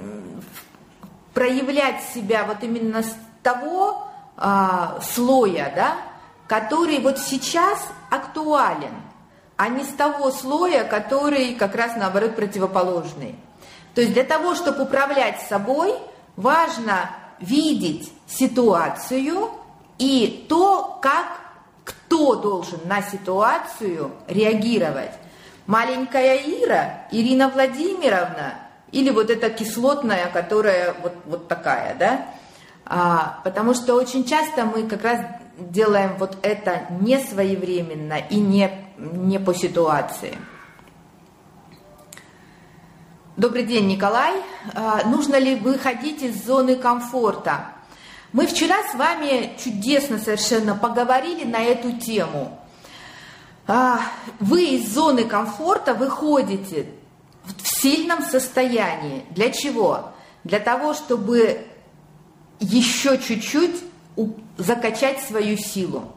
проявлять 1.35 2.03
себя 2.15 2.45
вот 2.45 2.63
именно 2.63 3.03
с 3.03 3.15
того 3.43 4.07
слоя, 5.03 5.71
да, 5.77 5.97
который 6.49 6.99
вот 7.01 7.19
сейчас 7.19 7.79
актуален, 8.11 8.95
а 9.59 9.69
не 9.69 9.85
с 9.85 9.89
того 9.89 10.31
слоя, 10.31 10.85
который 10.85 11.55
как 11.55 11.75
раз 11.75 11.95
наоборот 11.95 12.37
противоположный. 12.37 13.35
То 13.95 14.01
есть 14.01 14.15
для 14.15 14.25
того, 14.25 14.55
чтобы 14.55 14.85
управлять 14.85 15.43
собой, 15.43 15.95
важно 16.41 17.11
видеть 17.39 18.13
ситуацию 18.27 19.51
и 19.99 20.47
то, 20.49 20.99
как 21.03 21.27
кто 21.85 22.37
должен 22.37 22.81
на 22.87 23.03
ситуацию 23.03 24.11
реагировать. 24.27 25.13
Маленькая 25.67 26.37
Ира, 26.37 27.07
Ирина 27.13 27.49
Владимировна, 27.49 28.55
или 28.91 29.11
вот 29.11 29.31
эта 29.31 29.51
кислотная, 29.51 30.29
которая 30.33 30.95
вот, 31.03 31.13
вот 31.27 31.49
такая, 31.49 31.95
да? 31.95 32.27
А, 32.85 33.41
потому 33.45 33.75
что 33.75 33.95
очень 33.95 34.25
часто 34.25 34.65
мы 34.65 34.89
как 34.89 35.05
раз 35.05 35.21
делаем 35.59 36.17
вот 36.19 36.37
это 36.43 36.87
не 37.01 37.19
своевременно 37.19 38.15
и 38.15 38.41
не, 38.41 38.71
не 38.99 39.39
по 39.39 39.55
ситуации. 39.55 40.37
Добрый 43.41 43.63
день, 43.63 43.87
Николай. 43.87 44.35
А, 44.75 45.09
нужно 45.09 45.37
ли 45.37 45.55
выходить 45.55 46.21
из 46.23 46.45
зоны 46.45 46.77
комфорта? 46.77 47.69
Мы 48.35 48.47
вчера 48.47 48.77
с 48.93 48.95
вами 48.95 49.57
чудесно 49.59 50.19
совершенно 50.19 50.75
поговорили 50.75 51.45
на 51.45 51.59
эту 51.63 51.93
тему. 51.93 52.61
А, 53.67 54.01
вы 54.41 54.65
из 54.65 54.93
зоны 54.93 55.25
комфорта 55.25 55.95
выходите 55.95 56.89
в 57.47 57.81
сильном 57.81 58.23
состоянии. 58.23 59.25
Для 59.31 59.51
чего? 59.51 60.11
Для 60.45 60.61
того, 60.61 60.93
чтобы 60.93 61.67
еще 62.59 63.17
чуть-чуть 63.17 63.83
закачать 64.59 65.21
свою 65.21 65.57
силу. 65.57 66.13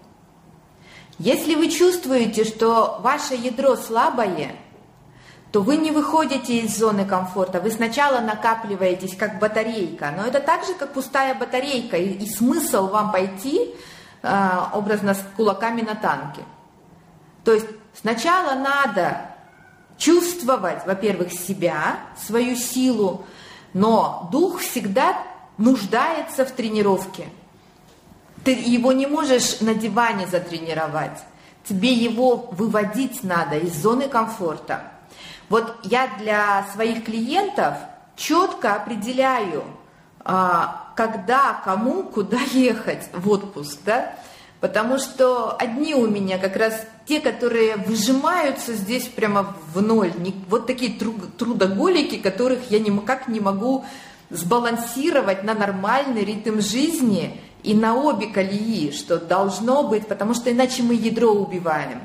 Если 1.20 1.56
вы 1.56 1.70
чувствуете, 1.70 2.44
что 2.44 3.00
ваше 3.02 3.36
ядро 3.36 3.78
слабое, 3.78 4.58
то 5.54 5.62
вы 5.62 5.78
не 5.78 5.92
выходите 5.92 6.62
из 6.62 6.76
зоны 6.80 7.06
комфорта, 7.06 7.62
вы 7.62 7.70
сначала 7.70 8.22
накапливаетесь 8.22 9.16
как 9.16 9.38
батарейка, 9.38 10.12
но 10.18 10.26
это 10.26 10.39
так 10.39 10.66
же, 10.66 10.74
как 10.74 10.94
пустая 10.94 11.36
батарейка, 11.36 11.96
и, 11.96 12.10
и 12.10 12.28
смысл 12.28 12.88
вам 12.88 13.12
пойти 13.12 13.76
э, 14.24 14.50
образно 14.74 15.13
с 15.13 15.24
кулаками 15.38 15.82
на 15.82 15.94
танке. 15.94 16.42
То 17.44 17.54
есть 17.54 17.68
сначала 17.94 18.56
надо 18.56 19.28
чувствовать, 20.00 20.88
во-первых, 20.88 21.32
себя, 21.32 21.98
свою 22.18 22.56
силу, 22.56 23.24
но 23.76 24.28
дух 24.32 24.60
всегда 24.60 25.20
нуждается 25.60 26.46
в 26.46 26.52
тренировке. 26.52 27.28
Ты 28.44 28.54
его 28.54 28.92
не 28.92 29.06
можешь 29.06 29.62
на 29.62 29.76
диване 29.76 30.26
затренировать. 30.26 31.20
Тебе 31.63 31.94
его 31.94 32.50
выводить 32.54 33.24
надо 33.24 33.60
из 33.60 33.76
зоны 33.76 34.10
комфорта. 34.10 34.89
Вот 35.50 35.76
я 35.84 36.10
для 36.20 36.66
своих 36.74 37.06
клиентов 37.06 37.76
четко 38.16 38.76
определяю, 38.76 39.64
а, 40.24 40.92
когда, 40.96 41.62
кому, 41.64 42.04
куда 42.04 42.40
ехать 42.54 43.10
в 43.14 43.30
отпуск, 43.30 43.80
да, 43.86 44.16
потому 44.60 44.98
что 44.98 45.56
одни 45.58 45.94
у 45.94 46.08
меня 46.08 46.38
как 46.38 46.56
раз 46.56 46.86
те, 47.06 47.20
которые 47.20 47.76
выжимаются 47.76 48.74
здесь 48.74 49.06
прямо 49.06 49.56
в 49.74 49.82
ноль, 49.82 50.14
вот 50.50 50.68
такие 50.68 50.98
трудоголики, 51.38 52.18
которых 52.18 52.72
я 52.72 52.80
никак 52.80 53.28
не 53.28 53.40
могу 53.40 53.84
сбалансировать 54.30 55.44
на 55.44 55.54
нормальный 55.54 56.24
ритм 56.24 56.60
жизни 56.60 57.42
и 57.62 57.74
на 57.74 57.96
обе 57.96 58.28
колеи, 58.28 58.92
что 58.92 59.18
должно 59.18 59.84
быть, 59.84 60.08
потому 60.08 60.34
что 60.34 60.52
иначе 60.52 60.84
мы 60.84 60.96
ядро 60.96 61.32
убиваем. 61.32 62.02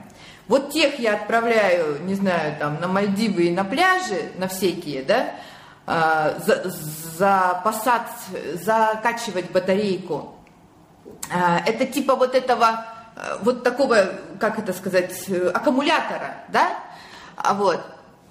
Вот 0.48 0.70
тех 0.70 0.98
я 0.98 1.14
отправляю, 1.14 2.02
не 2.04 2.14
знаю, 2.14 2.56
там, 2.58 2.80
на 2.80 2.88
Мальдивы 2.88 3.44
и 3.44 3.50
на 3.54 3.64
пляжи, 3.64 4.32
на 4.38 4.48
всякие, 4.48 5.02
да, 5.02 5.34
а, 5.87 6.38
за, 6.38 6.62
запасать, 7.18 8.11
закачивать 8.54 9.50
батарейку. 9.50 10.34
А, 11.30 11.61
это 11.66 11.84
типа 11.84 12.14
вот 12.14 12.34
этого, 12.34 12.87
э, 13.14 13.37
вот 13.42 13.62
такого, 13.62 14.08
как 14.40 14.58
это 14.58 14.72
сказать, 14.72 15.28
э, 15.28 15.50
аккумулятора, 15.50 16.37
да, 16.48 16.70
а 17.37 17.52
вот. 17.52 17.80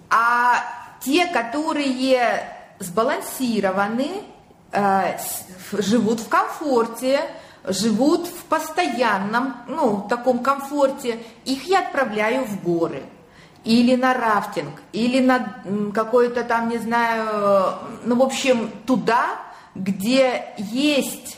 А 0.10 0.64
те, 1.00 1.28
которые 1.28 2.42
сбалансированы, 2.80 4.24
э, 4.72 5.18
живут 5.72 6.22
в 6.22 6.30
комфорте, 6.30 7.22
живут 7.68 8.28
в 8.28 8.44
постоянном, 8.46 9.56
ну, 9.68 10.06
таком 10.10 10.40
комфорте, 10.40 11.24
их 11.46 11.66
я 11.66 11.80
отправляю 11.80 12.46
в 12.46 12.64
горы– 12.64 13.04
или 13.68 13.96
на 13.96 14.14
рафтинг, 14.14 14.82
или 14.94 15.20
на 15.20 15.62
какой-то 15.94 16.46
там, 16.46 16.70
не 16.70 16.78
знаю, 16.78 17.76
ну, 18.06 18.16
в 18.16 18.22
общем, 18.22 18.72
туда, 18.86 19.26
где 19.76 20.54
есть 20.58 21.38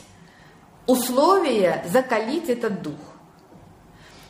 условия 0.86 1.84
закалить 1.88 2.48
этот 2.48 2.82
дух. 2.82 2.94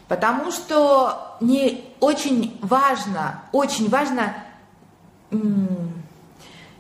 Потому 0.09 0.51
что 0.51 1.37
не 1.41 1.93
очень 2.01 2.59
важно, 2.63 3.43
очень 3.53 3.91
важно, 3.91 4.35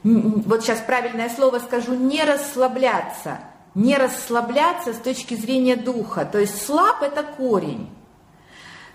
вот 0.02 0.62
сейчас 0.62 0.80
правильное 0.80 1.28
слово 1.28 1.58
скажу, 1.58 1.94
не 1.94 2.24
расслабляться, 2.24 3.40
не 3.74 3.96
расслабляться 3.96 4.92
с 4.92 4.98
точки 4.98 5.34
зрения 5.34 5.76
духа. 5.76 6.24
То 6.24 6.38
есть 6.38 6.64
слаб 6.64 7.02
это 7.02 7.22
корень. 7.22 7.88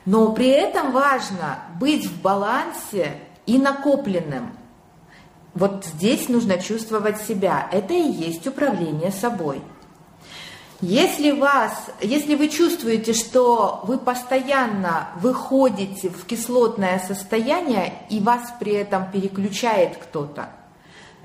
Но 0.05 0.31
при 0.33 0.49
этом 0.49 0.91
важно 0.91 1.59
быть 1.79 2.05
в 2.05 2.21
балансе 2.21 3.17
и 3.45 3.57
накопленным. 3.57 4.55
Вот 5.53 5.85
здесь 5.85 6.29
нужно 6.29 6.59
чувствовать 6.59 7.21
себя. 7.21 7.67
Это 7.71 7.93
и 7.93 8.11
есть 8.11 8.45
управление 8.45 9.11
собой. 9.11 9.61
Если, 10.81 11.31
вас, 11.31 11.89
если 12.01 12.35
вы 12.35 12.49
чувствуете, 12.49 13.13
что 13.13 13.81
вы 13.85 13.97
постоянно 13.97 15.09
выходите 15.15 16.09
в 16.09 16.25
кислотное 16.25 16.99
состояние 16.99 17.93
и 18.09 18.19
вас 18.19 18.53
при 18.59 18.73
этом 18.73 19.09
переключает 19.09 19.95
кто-то, 19.97 20.49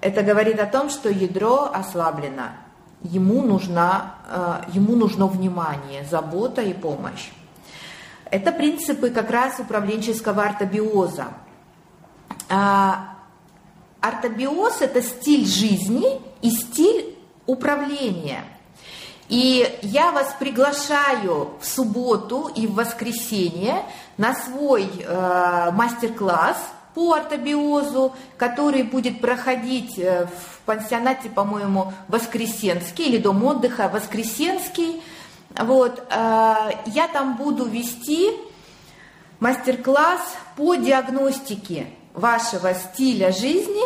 это 0.01 0.23
говорит 0.23 0.61
о 0.61 0.67
том, 0.67 0.89
что 0.89 1.11
ядро 1.11 1.69
ослаблено. 1.75 2.53
Ему, 3.03 3.43
нужна, 3.43 4.15
э, 4.29 4.63
ему 4.75 4.95
нужно 4.95 5.27
внимание, 5.27 6.05
забота 6.05 6.63
и 6.63 6.75
помощь. 6.75 7.31
Это 8.31 8.53
принципы 8.53 9.11
как 9.11 9.31
раз 9.31 9.59
управленческого 9.59 10.43
артобиоза. 10.43 11.29
А, 12.49 13.17
артобиоз– 14.01 14.77
это 14.81 15.03
стиль 15.03 15.47
жизни 15.47 16.21
и 16.43 16.51
стиль 16.51 17.17
управления. 17.47 18.45
И 19.29 19.79
я 19.83 20.11
вас 20.11 20.35
приглашаю 20.39 21.51
в 21.61 21.67
субботу 21.67 22.51
и 22.55 22.67
в 22.67 22.75
воскресенье 22.75 23.85
на 24.19 24.35
свой 24.35 24.91
э, 24.99 25.71
мастер-класс 25.73 26.57
по 26.95 27.15
артобиозу, 27.15 28.15
который 28.37 28.83
будет 28.83 29.21
проходить 29.21 29.99
э, 29.99 30.27
в 30.27 30.59
пансионате, 30.67 31.29
по-моему, 31.29 31.93
Воскресенский 32.09 33.07
или 33.07 33.19
Дом 33.19 33.45
отдыха 33.45 33.89
Воскресенский– 33.89 35.03
вот, 35.59 36.01
э, 36.11 36.55
я 36.87 37.09
там 37.13 37.37
буду 37.37 37.65
вести 37.65 38.31
мастер-класс 39.41 40.21
по 40.57 40.77
диагностике 40.77 41.87
вашего 42.15 42.75
стиля 42.75 43.33
жизни, 43.33 43.83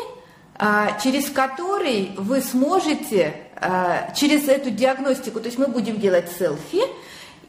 э, 0.59 0.99
через 1.03 1.31
который 1.31 2.13
вы 2.17 2.41
сможете, 2.41 3.41
через 4.15 4.47
эту 4.49 4.71
диагностику, 4.71 5.41
то 5.41 5.47
есть 5.47 5.59
мы 5.59 5.69
будем 5.69 5.99
делать 5.99 6.31
селфи, 6.31 6.83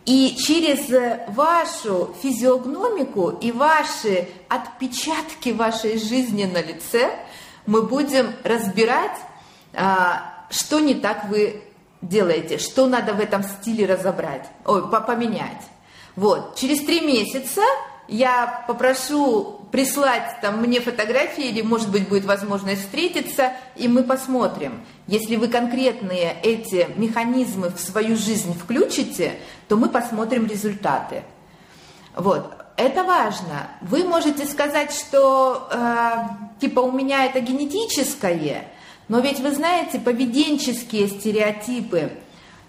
и 0.05 0.35
через 0.37 0.89
вашу 1.29 2.13
физиогномику 2.21 3.29
и 3.29 3.51
ваши 3.51 4.27
отпечатки 4.47 5.49
вашей 5.49 5.97
жизни 5.97 6.45
на 6.45 6.61
лице 6.61 7.11
мы 7.65 7.81
будем 7.81 8.33
разбирать, 8.43 9.17
что 10.51 10.79
не 10.79 10.93
так 10.93 11.25
вы 11.29 11.63
делаете, 12.01 12.59
что 12.59 12.85
надо 12.85 13.13
в 13.13 13.19
этом 13.19 13.41
стиле 13.41 13.87
разобрать, 13.87 14.47
ой, 14.65 14.87
поменять. 14.89 15.63
Вот, 16.15 16.55
через 16.55 16.85
три 16.85 17.01
месяца 17.01 17.61
я 18.07 18.63
попрошу 18.67 19.61
прислать 19.71 20.37
там 20.41 20.61
мне 20.61 20.79
фотографии 20.79 21.45
или, 21.45 21.61
может 21.61 21.91
быть, 21.91 22.07
будет 22.07 22.25
возможность 22.25 22.83
встретиться, 22.83 23.51
и 23.75 23.87
мы 23.87 24.03
посмотрим. 24.03 24.85
Если 25.07 25.35
вы 25.35 25.47
конкретные 25.47 26.35
эти 26.43 26.87
механизмы 26.95 27.69
в 27.69 27.79
свою 27.79 28.15
жизнь 28.15 28.57
включите, 28.57 29.33
то 29.67 29.75
мы 29.75 29.89
посмотрим 29.89 30.45
результаты. 30.45 31.23
Вот, 32.15 32.53
это 32.77 33.03
важно. 33.03 33.67
Вы 33.81 34.03
можете 34.05 34.45
сказать, 34.45 34.93
что 34.93 35.67
э, 35.71 36.13
типа 36.61 36.79
у 36.79 36.91
меня 36.91 37.25
это 37.25 37.39
генетическое, 37.39 38.67
но 39.07 39.19
ведь 39.19 39.39
вы 39.39 39.53
знаете, 39.53 39.99
поведенческие 39.99 41.07
стереотипы 41.07 42.11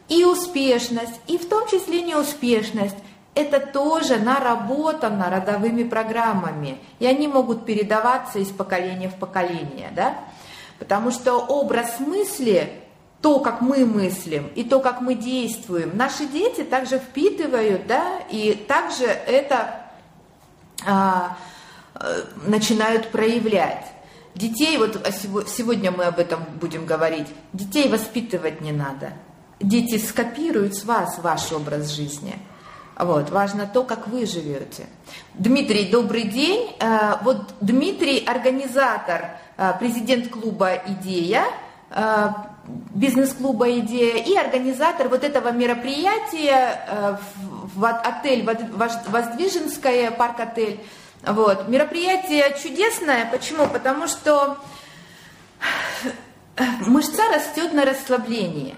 и 0.09 0.25
успешность, 0.25 1.20
и 1.27 1.38
в 1.38 1.49
том 1.49 1.68
числе 1.68 2.03
неуспешность, 2.03 2.96
это 3.37 3.61
тоже 3.61 4.16
наработано 4.16 5.29
родовыми 5.31 5.85
программами, 5.85 6.79
и 6.99 7.07
они 7.07 7.29
могут 7.29 7.66
передаваться 7.66 8.38
из 8.38 8.49
поколения 8.49 9.11
в 9.11 9.16
поколение, 9.16 9.92
да? 9.94 10.14
Потому 10.79 11.11
что 11.11 11.35
образ 11.35 12.01
мысли, 12.01 12.72
то, 13.20 13.38
как 13.40 13.61
мы 13.61 13.85
мыслим, 13.85 14.51
и 14.55 14.64
то, 14.64 14.81
как 14.81 15.03
мы 15.03 15.14
действуем, 15.14 15.94
наши 15.94 16.25
дети 16.25 16.64
также 16.64 16.99
впитывают, 16.99 17.87
да, 17.87 18.20
и 18.31 18.55
также 18.55 19.05
это 19.05 19.83
а, 20.87 21.37
э, 21.94 22.22
начинают 22.46 23.11
проявлять. 23.11 23.85
Детей, 24.35 24.79
вот 24.79 25.07
сегодня 25.46 25.90
мы 25.90 26.05
об 26.05 26.18
этом 26.18 26.40
будем 26.59 26.87
говорить, 26.87 27.27
детей 27.53 27.88
воспитывать 27.90 28.62
не 28.62 28.72
надо. 28.72 29.12
Дети 29.61 29.99
скопируют 29.99 30.75
с 30.75 30.85
вас 30.85 31.18
ваш 31.18 31.53
образ 31.53 31.90
жизни. 31.90 32.35
Вот, 32.98 33.28
важно 33.30 33.66
то, 33.66 33.85
как 33.85 34.09
вы 34.09 34.24
живете. 34.24 34.87
Дмитрий, 35.35 35.90
добрый 35.90 36.22
день. 36.22 36.74
Э, 36.80 37.16
вот 37.22 37.54
Дмитрий, 37.61 38.24
организатор, 38.24 39.38
э, 39.59 39.74
президент 39.78 40.28
клуба 40.30 40.76
«Идея», 40.76 41.44
э, 41.90 42.28
бизнес-клуба 42.94 43.70
«Идея» 43.80 44.24
и 44.24 44.35
организатор 44.35 45.09
вот 45.09 45.24
этого 45.24 45.52
мероприятия 45.52 47.18
в 47.74 47.85
отель 47.85 48.44
Воздвиженская, 49.06 50.11
парк-отель. 50.11 50.80
Вот. 51.22 51.68
Мероприятие 51.68 52.56
чудесное. 52.61 53.30
Почему? 53.30 53.66
Потому 53.66 54.09
что 54.09 54.56
мышца 56.87 57.22
растет 57.32 57.72
на 57.74 57.85
расслаблении. 57.85 58.74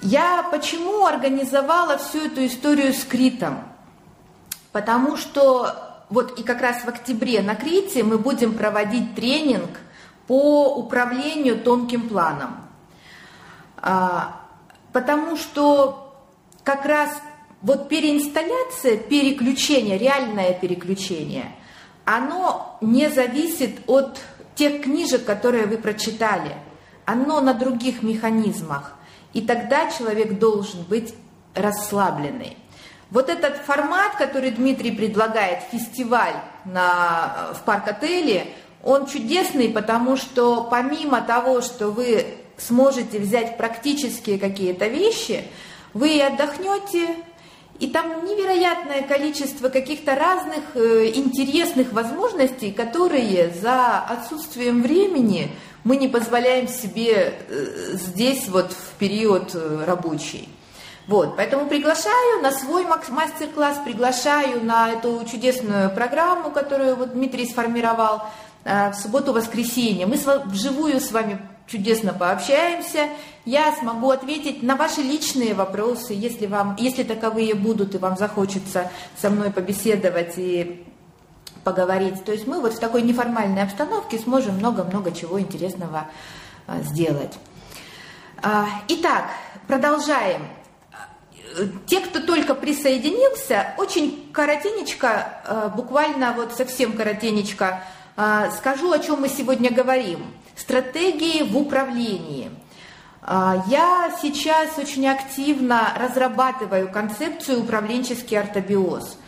Я 0.00 0.46
почему 0.50 1.06
организовала 1.06 1.98
всю 1.98 2.26
эту 2.26 2.46
историю 2.46 2.92
с 2.92 3.04
Критом? 3.04 3.58
Потому 4.70 5.16
что 5.16 6.04
вот 6.08 6.38
и 6.38 6.42
как 6.42 6.60
раз 6.60 6.84
в 6.84 6.88
октябре 6.88 7.42
на 7.42 7.54
Крите 7.54 8.04
мы 8.04 8.18
будем 8.18 8.54
проводить 8.54 9.14
тренинг 9.14 9.70
по 10.26 10.74
управлению 10.74 11.58
тонким 11.58 12.08
планом. 12.08 12.56
А, 13.76 14.40
потому 14.92 15.36
что 15.36 16.14
как 16.62 16.84
раз 16.84 17.10
вот 17.62 17.88
переинсталляция, 17.88 18.98
переключение, 18.98 19.98
реальное 19.98 20.52
переключение, 20.54 21.56
оно 22.04 22.78
не 22.80 23.10
зависит 23.10 23.80
от 23.86 24.20
тех 24.54 24.82
книжек, 24.82 25.24
которые 25.24 25.66
вы 25.66 25.78
прочитали. 25.78 26.54
Оно 27.04 27.40
на 27.40 27.54
других 27.54 28.02
механизмах. 28.02 28.97
И 29.32 29.42
тогда 29.42 29.90
человек 29.90 30.38
должен 30.38 30.82
быть 30.84 31.14
расслабленный. 31.54 32.56
Вот 33.10 33.28
этот 33.30 33.56
формат, 33.56 34.16
который 34.16 34.50
Дмитрий 34.50 34.90
предлагает, 34.90 35.62
фестиваль 35.70 36.34
на, 36.64 37.52
в 37.54 37.64
парк-отеле, 37.64 38.46
он 38.84 39.06
чудесный, 39.06 39.70
потому 39.70 40.16
что 40.16 40.68
помимо 40.70 41.22
того, 41.22 41.62
что 41.62 41.88
вы 41.88 42.26
сможете 42.58 43.18
взять 43.18 43.56
практические 43.56 44.38
какие-то 44.38 44.86
вещи, 44.88 45.44
вы 45.94 46.20
отдохнете, 46.20 47.08
и 47.78 47.86
там 47.86 48.24
невероятное 48.24 49.02
количество 49.02 49.68
каких-то 49.68 50.16
разных 50.16 50.64
э, 50.74 51.12
интересных 51.14 51.92
возможностей, 51.92 52.72
которые 52.72 53.50
за 53.50 54.00
отсутствием 54.00 54.82
времени 54.82 55.50
мы 55.84 55.96
не 55.96 56.08
позволяем 56.08 56.68
себе 56.68 57.34
э, 57.48 57.94
здесь 57.94 58.48
вот 58.48 58.72
в 58.72 58.98
период 58.98 59.54
э, 59.54 59.84
рабочий. 59.86 60.48
Вот, 61.06 61.36
поэтому 61.36 61.66
приглашаю 61.66 62.42
на 62.42 62.52
свой 62.52 62.84
мастер-класс, 62.84 63.80
приглашаю 63.84 64.62
на 64.62 64.90
эту 64.90 65.24
чудесную 65.24 65.90
программу, 65.90 66.50
которую 66.50 66.96
вот 66.96 67.14
Дмитрий 67.14 67.46
сформировал 67.46 68.24
в 68.64 68.92
субботу-воскресенье. 68.92 70.06
Мы 70.06 70.18
вживую 70.46 71.00
с 71.00 71.10
вами 71.10 71.40
чудесно 71.68 72.12
пообщаемся, 72.12 73.08
я 73.44 73.72
смогу 73.72 74.10
ответить 74.10 74.62
на 74.62 74.76
ваши 74.76 75.00
личные 75.00 75.54
вопросы, 75.54 76.12
если, 76.12 76.46
вам, 76.46 76.76
если 76.78 77.02
таковые 77.02 77.54
будут, 77.54 77.94
и 77.94 77.98
вам 77.98 78.16
захочется 78.16 78.90
со 79.20 79.30
мной 79.30 79.50
побеседовать 79.50 80.34
и 80.36 80.84
поговорить. 81.68 82.24
То 82.24 82.32
есть 82.32 82.46
мы 82.46 82.62
вот 82.62 82.72
в 82.72 82.78
такой 82.78 83.02
неформальной 83.02 83.62
обстановке 83.62 84.18
сможем 84.18 84.54
много-много 84.54 85.12
чего 85.12 85.38
интересного 85.38 86.06
а, 86.66 86.80
сделать. 86.80 87.34
А, 88.42 88.66
итак, 88.88 89.24
продолжаем. 89.66 90.48
Те, 91.86 92.00
кто 92.00 92.20
только 92.20 92.54
присоединился, 92.54 93.74
очень 93.76 94.30
коротенечко, 94.32 95.08
а, 95.44 95.68
буквально 95.68 96.32
вот 96.32 96.52
совсем 96.52 96.92
коротенечко, 96.92 97.82
скажу, 98.56 98.90
о 98.90 98.98
чем 98.98 99.20
мы 99.20 99.28
сегодня 99.28 99.70
говорим– 99.70 100.26
Стратегии 100.56 101.44
в 101.44 101.56
управлении. 101.56 102.50
Я 103.24 104.12
сейчас 104.20 104.76
очень 104.76 105.06
активно 105.06 105.92
разрабатываю 105.96 106.90
концепцию 106.90 107.60
управленческий 107.60 108.36
ортобиоз. 108.36 109.18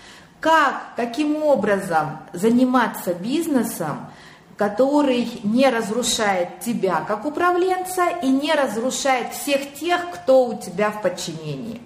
Как, 0.40 0.94
каким 0.96 1.42
образом 1.42 2.18
заниматься 2.32 3.12
бизнесом, 3.12 4.10
который 4.56 5.40
не 5.42 5.68
разрушает 5.70 6.60
тебя 6.60 7.04
как 7.06 7.24
управленца 7.24 8.08
и 8.22 8.28
не 8.28 8.52
разрушает 8.52 9.32
всех 9.32 9.74
тех, 9.74 10.10
кто 10.10 10.46
у 10.46 10.58
тебя 10.58 10.90
в 10.90 11.02
подчинении. 11.02 11.80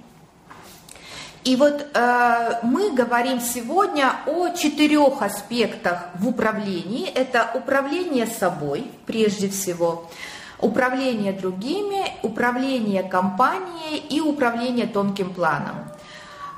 И 1.44 1.56
вот 1.56 1.86
э, 1.94 2.60
мы 2.62 2.90
говорим 2.90 3.38
сегодня 3.40 4.12
о 4.26 4.48
четырех 4.48 5.20
аспектах 5.20 6.08
в 6.14 6.26
управлении. 6.26 7.06
Это 7.06 7.50
управление 7.54 8.26
собой, 8.26 8.90
прежде 9.04 9.50
всего, 9.50 10.10
управление 10.58 11.32
другими, 11.32 12.06
управление 12.22 13.02
компанией 13.02 13.98
и 14.08 14.20
управление 14.20 14.86
тонким 14.86 15.34
планом. 15.34 15.76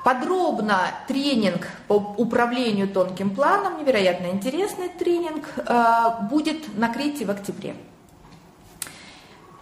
Подробно 0.06 0.94
тренинг 1.08 1.66
по 1.88 1.94
управлению 1.94 2.86
тонким 2.86 3.34
планом, 3.34 3.80
невероятно 3.80 4.26
интересный 4.26 4.88
тренинг, 4.88 5.48
э, 5.56 6.28
будет 6.30 6.78
на 6.78 6.90
Крите 6.90 7.24
в 7.24 7.30
октябре. 7.32 7.74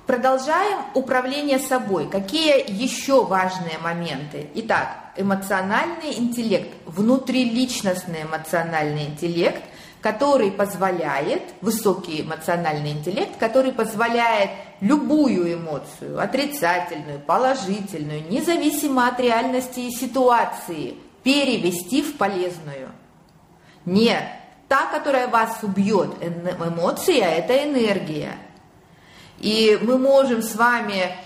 Продолжаем 0.06 0.80
управление 0.92 1.58
собой. 1.58 2.10
Какие 2.10 2.62
еще 2.70 3.24
важные 3.24 3.78
моменты? 3.78 4.50
Итак, 4.56 5.14
эмоциональный 5.16 6.12
интеллект, 6.18 6.68
внутриличностный 6.84 8.24
эмоциональный 8.24 9.06
интеллект, 9.06 9.64
который 10.04 10.50
позволяет, 10.50 11.54
высокий 11.62 12.20
эмоциональный 12.20 12.90
интеллект, 12.90 13.38
который 13.38 13.72
позволяет 13.72 14.50
любую 14.82 15.54
эмоцию, 15.54 16.20
отрицательную, 16.20 17.20
положительную, 17.20 18.22
независимо 18.28 19.08
от 19.08 19.18
реальности 19.18 19.80
и 19.80 19.90
ситуации, 19.90 20.96
перевести 21.22 22.02
в 22.02 22.18
полезную. 22.18 22.90
Не 23.86 24.18
та, 24.68 24.84
которая 24.92 25.26
вас 25.28 25.60
убьет, 25.62 26.10
эмоция– 26.22 27.24
это 27.38 27.64
энергия. 27.64 28.36
И 29.38 29.78
мы 29.80 29.96
можем 29.96 30.42
с 30.42 30.54
вами 30.54 31.16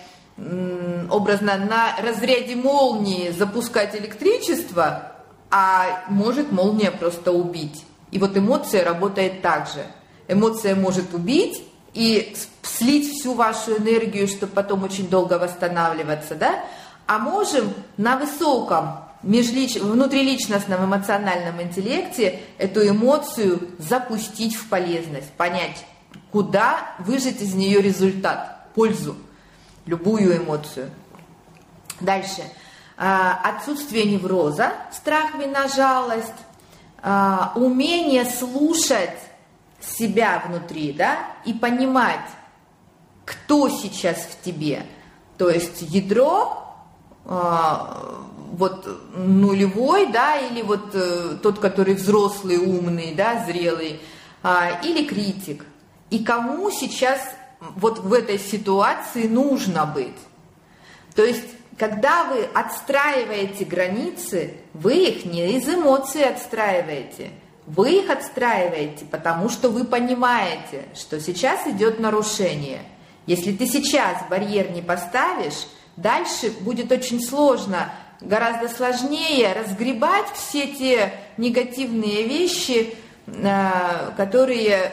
образно 1.10 1.56
на 1.56 1.96
разряде 2.00 2.54
молнии 2.54 3.30
запускать 3.30 3.96
электричество, 3.96 5.14
а 5.50 6.04
может 6.10 6.52
молния 6.52 6.92
просто 6.92 7.32
убить. 7.32 7.84
И 8.10 8.18
вот 8.18 8.36
эмоция 8.36 8.84
работает 8.84 9.42
так 9.42 9.68
же. 9.68 9.84
Эмоция 10.28 10.74
может 10.74 11.14
убить 11.14 11.62
и 11.94 12.34
слить 12.62 13.12
всю 13.12 13.34
вашу 13.34 13.76
энергию, 13.76 14.28
чтобы 14.28 14.52
потом 14.52 14.84
очень 14.84 15.08
долго 15.08 15.38
восстанавливаться, 15.38 16.34
да? 16.34 16.64
А 17.06 17.18
можем 17.18 17.72
на 17.96 18.16
высоком 18.16 19.00
межлич... 19.22 19.76
внутриличностном 19.76 20.84
эмоциональном 20.84 21.60
интеллекте 21.62 22.40
эту 22.58 22.86
эмоцию 22.86 23.70
запустить 23.78 24.54
в 24.54 24.68
полезность, 24.68 25.30
понять, 25.32 25.84
куда 26.30 26.94
выжать 26.98 27.40
из 27.40 27.54
нее 27.54 27.80
результат, 27.80 28.66
пользу 28.74 29.16
любую 29.86 30.36
эмоцию. 30.36 30.90
Дальше. 32.00 32.42
А, 32.96 33.40
отсутствие 33.44 34.04
невроза, 34.04 34.72
страх, 34.92 35.34
вина, 35.36 35.68
жалость, 35.68 36.34
а, 37.02 37.52
умение 37.54 38.24
слушать 38.24 39.18
себя 39.80 40.42
внутри, 40.46 40.92
да, 40.92 41.18
и 41.44 41.52
понимать, 41.52 42.26
кто 43.24 43.68
сейчас 43.68 44.16
в 44.16 44.42
тебе. 44.42 44.84
То 45.36 45.50
есть 45.50 45.82
ядро, 45.82 46.64
а, 47.24 48.24
вот 48.52 48.88
нулевой, 49.14 50.10
да, 50.10 50.36
или 50.38 50.62
вот 50.62 50.94
э, 50.94 51.36
тот, 51.42 51.58
который 51.58 51.94
взрослый, 51.94 52.56
умный, 52.56 53.14
да, 53.14 53.44
зрелый, 53.46 54.00
или 54.82 55.04
критик. 55.04 55.64
И 56.10 56.24
кому 56.24 56.70
сейчас 56.70 57.20
вот 57.60 57.98
в 57.98 58.12
этой 58.12 58.38
ситуации 58.38 59.26
нужно 59.28 59.84
быть. 59.86 60.16
То 61.14 61.24
есть, 61.24 61.44
когда 61.78 62.24
вы 62.24 62.44
отстраиваете 62.54 63.64
границы, 63.64 64.54
вы 64.74 65.06
их 65.06 65.24
не 65.24 65.52
из 65.52 65.68
эмоций 65.68 66.24
отстраиваете, 66.24 67.30
вы 67.66 68.00
их 68.00 68.10
отстраиваете, 68.10 69.04
потому 69.04 69.48
что 69.48 69.68
вы 69.68 69.84
понимаете, 69.84 70.86
что 70.94 71.20
сейчас 71.20 71.66
идет 71.66 72.00
нарушение. 72.00 72.80
Если 73.26 73.52
ты 73.52 73.66
сейчас 73.66 74.18
барьер 74.28 74.70
не 74.70 74.82
поставишь, 74.82 75.66
дальше 75.96 76.50
будет 76.60 76.90
очень 76.90 77.20
сложно, 77.20 77.92
гораздо 78.20 78.68
сложнее 78.68 79.52
разгребать 79.52 80.26
все 80.34 80.66
те 80.68 81.12
негативные 81.36 82.26
вещи, 82.26 82.94
э, 83.26 84.10
которые 84.16 84.92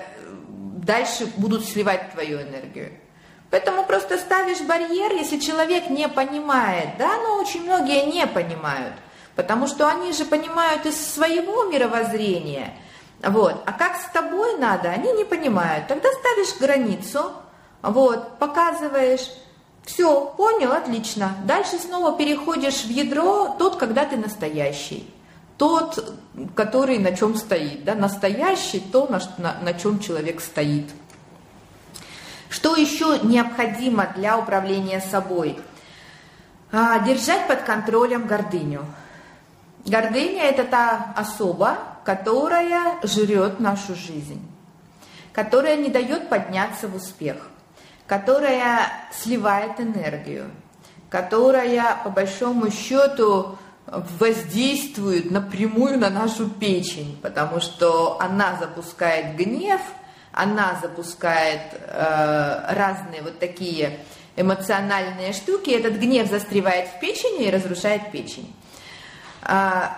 дальше 0.86 1.28
будут 1.38 1.66
сливать 1.66 2.12
твою 2.12 2.42
энергию. 2.42 2.92
Поэтому 3.52 3.86
просто 3.86 4.18
ставишь 4.18 4.62
барьер, 4.62 5.14
если 5.14 5.40
человек 5.40 5.90
не 5.90 6.08
понимает, 6.08 6.98
да, 6.98 7.18
но 7.18 7.40
очень 7.40 7.64
многие 7.64 8.06
не 8.06 8.26
понимают, 8.28 8.94
потому 9.36 9.68
что 9.68 9.88
они 9.88 10.12
же 10.14 10.26
понимают 10.26 10.86
из 10.86 11.14
своего 11.14 11.66
мировоззрения, 11.66 12.74
вот, 13.24 13.62
а 13.66 13.72
как 13.72 13.98
с 13.98 14.12
тобой 14.12 14.58
надо, 14.58 14.90
они 14.90 15.12
не 15.14 15.24
понимают, 15.24 15.88
тогда 15.88 16.10
ставишь 16.12 16.58
границу, 16.60 17.32
вот, 17.82 18.40
показываешь, 18.40 19.30
все, 19.86 20.34
понял, 20.38 20.72
отлично, 20.72 21.38
дальше 21.46 21.78
снова 21.78 22.18
переходишь 22.18 22.84
в 22.84 22.90
ядро, 22.90 23.56
тот, 23.60 23.78
когда 23.78 24.06
ты 24.06 24.18
настоящий, 24.18 25.08
тот, 25.58 26.14
который 26.56 26.98
на 26.98 27.16
чем 27.16 27.36
стоит, 27.36 27.86
да, 27.86 27.96
настоящий, 27.96 28.80
то, 28.80 29.08
на, 29.08 29.22
на, 29.38 29.60
на 29.62 29.74
чем 29.74 30.00
человек 30.00 30.42
стоит. 30.42 30.90
Что 32.56 32.78
еще 32.78 33.20
необходимо 33.22 34.08
для 34.16 34.38
управления 34.38 35.02
собой? 35.02 35.60
А, 36.72 37.00
держать 37.00 37.50
под 37.50 37.64
контролем 37.64 38.28
гордыню. 38.28 38.86
Гордыня– 39.86 40.44
это 40.44 40.64
та 40.64 41.14
особа, 41.18 41.78
которая 42.06 42.94
жрет 43.04 43.60
нашу 43.60 43.94
жизнь, 43.94 44.42
которая 45.34 45.76
не 45.76 45.90
дает 45.90 46.30
подняться 46.30 46.88
в 46.88 46.96
успех, 46.96 47.36
которая 48.08 48.90
сливает 49.12 49.82
энергию, 49.82 50.50
которая, 51.10 51.98
по 52.06 52.10
большому 52.10 52.72
счету, 52.72 53.58
воздействует 53.86 55.30
напрямую 55.30 56.00
на 56.00 56.10
нашу 56.10 56.50
печень, 56.50 57.20
потому 57.22 57.60
что 57.60 58.18
она 58.22 58.56
запускает 58.58 59.36
гнев, 59.36 59.82
она 60.36 60.78
запускает 60.82 61.62
э, 61.74 62.74
разные 62.76 63.22
вот 63.22 63.40
такие 63.40 64.00
эмоциональные 64.36 65.32
штуки, 65.32 65.70
этот 65.70 65.94
гнев 65.94 66.30
застревает 66.30 66.90
в 66.90 67.00
печени 67.00 67.46
и 67.46 67.50
разрушает 67.50 68.12
печень. 68.12 68.54
А, 69.44 69.96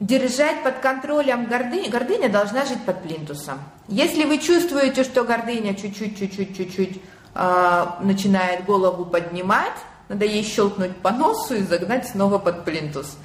держать 0.00 0.62
под 0.62 0.78
контролем 0.78 1.44
гордыню, 1.44 1.90
гордыня 1.90 2.30
должна 2.30 2.64
жить 2.64 2.82
под 2.86 3.02
плинтусом. 3.02 3.58
Если 3.88 4.24
вы 4.24 4.38
чувствуете, 4.38 5.04
что 5.04 5.22
гордыня 5.22 5.74
чуть-чуть, 5.74 6.18
чуть-чуть, 6.18 6.56
чуть-чуть 6.56 7.02
э, 7.34 7.86
начинает 8.00 8.64
голову 8.64 9.04
поднимать, 9.04 9.76
надо 10.08 10.24
ей 10.24 10.44
щелкнуть 10.44 10.96
по 10.96 11.10
носу 11.10 11.56
и 11.56 11.62
загнать 11.62 12.08
снова 12.08 12.38
под 12.38 12.64
плинтус. 12.64 13.18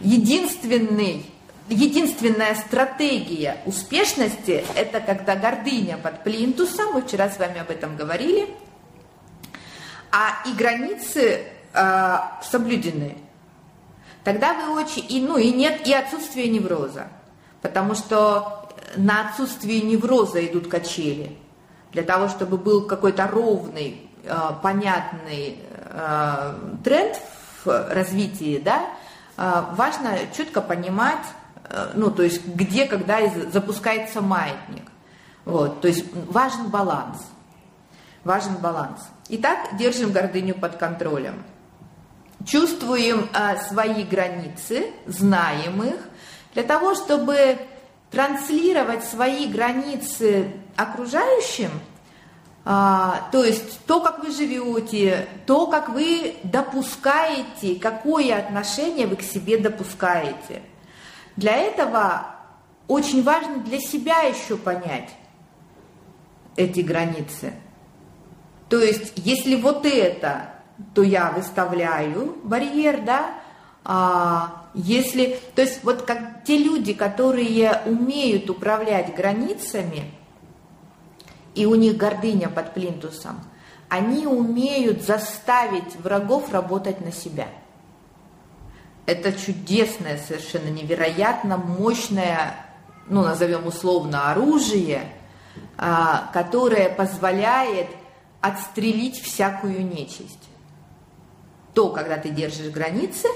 единственный 0.00 1.26
единственная 1.68 2.54
стратегия 2.54 3.58
успешности– 3.66 4.64
это 4.74 5.00
когда 5.00 5.36
гордыня 5.36 5.98
под 5.98 6.22
плинтусом, 6.24 6.94
мы 6.94 7.02
вчера 7.02 7.28
с 7.28 7.38
вами 7.38 7.60
об 7.60 7.70
этом 7.70 7.96
говорили, 7.96 8.48
а 10.10 10.42
и 10.46 10.52
границы 10.52 11.44
э, 11.72 12.16
соблюдены. 12.42 13.18
Тогда 14.24 14.54
вы 14.54 14.80
очень, 14.82 15.04
и, 15.08 15.20
ну 15.20 15.36
и 15.36 15.52
нет, 15.52 15.86
и 15.86 15.92
отсутствие 15.92 16.48
невроза, 16.48 17.08
потому 17.62 17.94
что 17.94 18.70
на 18.96 19.28
отсутствие 19.28 19.82
невроза 19.82 20.44
идут 20.46 20.68
качели. 20.68 21.36
Для 21.92 22.02
того, 22.02 22.28
чтобы 22.28 22.58
был 22.58 22.86
какой-то 22.86 23.26
ровный, 23.26 24.08
э, 24.24 24.36
понятный 24.62 25.58
э, 25.68 26.54
тренд 26.84 27.16
в 27.64 27.92
развитии, 27.92 28.60
да, 28.64 28.86
важно 29.36 30.16
четко 30.36 30.60
понимать, 30.60 31.24
ну, 31.94 32.10
то 32.10 32.22
есть 32.22 32.46
где, 32.46 32.86
когда 32.86 33.18
запускается 33.50 34.20
маятник. 34.20 34.84
Вот, 35.44 35.80
то 35.80 35.88
есть 35.88 36.04
важен 36.12 36.68
баланс. 36.68 37.18
Важен 38.24 38.56
баланс. 38.56 39.00
Итак, 39.28 39.76
держим 39.78 40.12
гордыню 40.12 40.54
под 40.54 40.76
контролем. 40.76 41.42
Чувствуем 42.46 43.28
а, 43.32 43.56
свои 43.56 44.04
границы, 44.04 44.90
знаем 45.06 45.82
их, 45.82 45.96
для 46.54 46.62
того, 46.62 46.94
чтобы 46.94 47.58
транслировать 48.10 49.04
свои 49.04 49.46
границы 49.46 50.52
окружающим, 50.76 51.70
а, 52.64 53.28
то 53.32 53.44
есть 53.44 53.84
то, 53.86 54.00
как 54.00 54.22
вы 54.22 54.30
живете, 54.30 55.26
то, 55.46 55.66
как 55.66 55.88
вы 55.88 56.36
допускаете, 56.44 57.76
какое 57.76 58.38
отношение 58.38 59.06
вы 59.06 59.16
к 59.16 59.22
себе 59.22 59.58
допускаете– 59.58 60.62
для 61.38 61.54
этого 61.54 62.34
очень 62.88 63.22
важно 63.22 63.58
для 63.58 63.78
себя 63.78 64.22
еще 64.22 64.56
понять 64.56 65.10
эти 66.56 66.80
границы. 66.80 67.52
То 68.68 68.78
есть, 68.80 69.12
если 69.14 69.54
вот 69.54 69.86
это, 69.86 70.50
то 70.96 71.02
я 71.04 71.30
выставляю 71.30 72.38
барьер, 72.42 73.02
да, 73.02 73.34
а 73.84 74.66
если, 74.74 75.38
то 75.54 75.62
есть 75.62 75.84
вот 75.84 76.02
как 76.02 76.42
те 76.44 76.58
люди, 76.58 76.92
которые 76.92 77.82
умеют 77.86 78.50
управлять 78.50 79.14
границами, 79.14 80.10
и 81.54 81.66
у 81.66 81.76
них 81.76 81.96
гордыня 81.96 82.48
под 82.48 82.74
плинтусом, 82.74 83.38
они 83.88 84.26
умеют 84.26 85.02
заставить 85.02 85.94
врагов 86.02 86.52
работать 86.52 87.00
на 87.00 87.12
себя– 87.12 87.46
это 89.08 89.32
чудесное, 89.32 90.18
совершенно 90.18 90.68
невероятно 90.68 91.56
мощное, 91.56 92.54
ну, 93.06 93.22
назовем 93.22 93.66
условно, 93.66 94.30
оружие, 94.30 95.10
а, 95.78 96.30
которое 96.34 96.90
позволяет 96.90 97.88
отстрелить 98.42 99.18
всякую 99.18 99.82
нечисть. 99.86 100.50
То, 101.72 101.88
когда 101.88 102.18
ты 102.18 102.28
держишь 102.28 102.70
границы, 102.70 103.28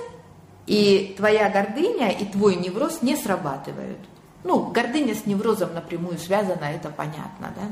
и 0.67 1.15
твоя 1.17 1.49
гордыня 1.49 2.11
и 2.11 2.27
твой 2.27 2.57
невроз 2.57 3.01
не 3.01 3.17
срабатывают. 3.17 3.99
Ну, 4.45 4.67
гордыня 4.67 5.15
с 5.15 5.25
неврозом 5.25 5.73
напрямую 5.73 6.19
связана, 6.19 6.65
это 6.67 6.91
понятно, 6.91 7.51
да? 7.57 7.63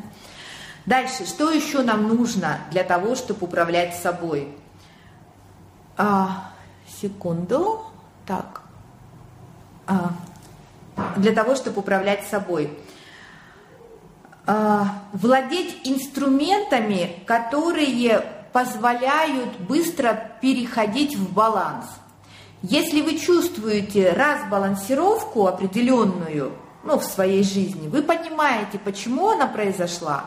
Дальше, 0.86 1.26
что 1.26 1.50
еще 1.50 1.82
нам 1.82 2.08
нужно 2.08 2.60
для 2.70 2.82
того, 2.82 3.14
чтобы 3.14 3.44
управлять 3.44 3.94
собой? 3.94 4.56
А, 5.98 6.50
секунду. 7.02 7.89
Так. 8.30 8.60
А, 9.88 10.12
для 11.16 11.32
того, 11.32 11.56
чтобы 11.56 11.80
управлять 11.80 12.28
собой. 12.28 12.70
А, 14.46 15.02
владеть 15.12 15.80
инструментами, 15.82 17.24
которые 17.26 18.24
позволяют 18.52 19.58
быстро 19.58 20.30
переходить 20.40 21.16
в 21.16 21.34
баланс. 21.34 21.86
Если 22.62 23.00
вы 23.00 23.18
чувствуете 23.18 24.12
разбалансировку 24.12 25.48
определенную 25.48 26.52
ну, 26.84 27.00
в 27.00 27.04
своей 27.04 27.42
жизни, 27.42 27.88
вы 27.88 28.00
понимаете, 28.00 28.78
почему 28.78 29.30
она 29.30 29.48
произошла, 29.48 30.26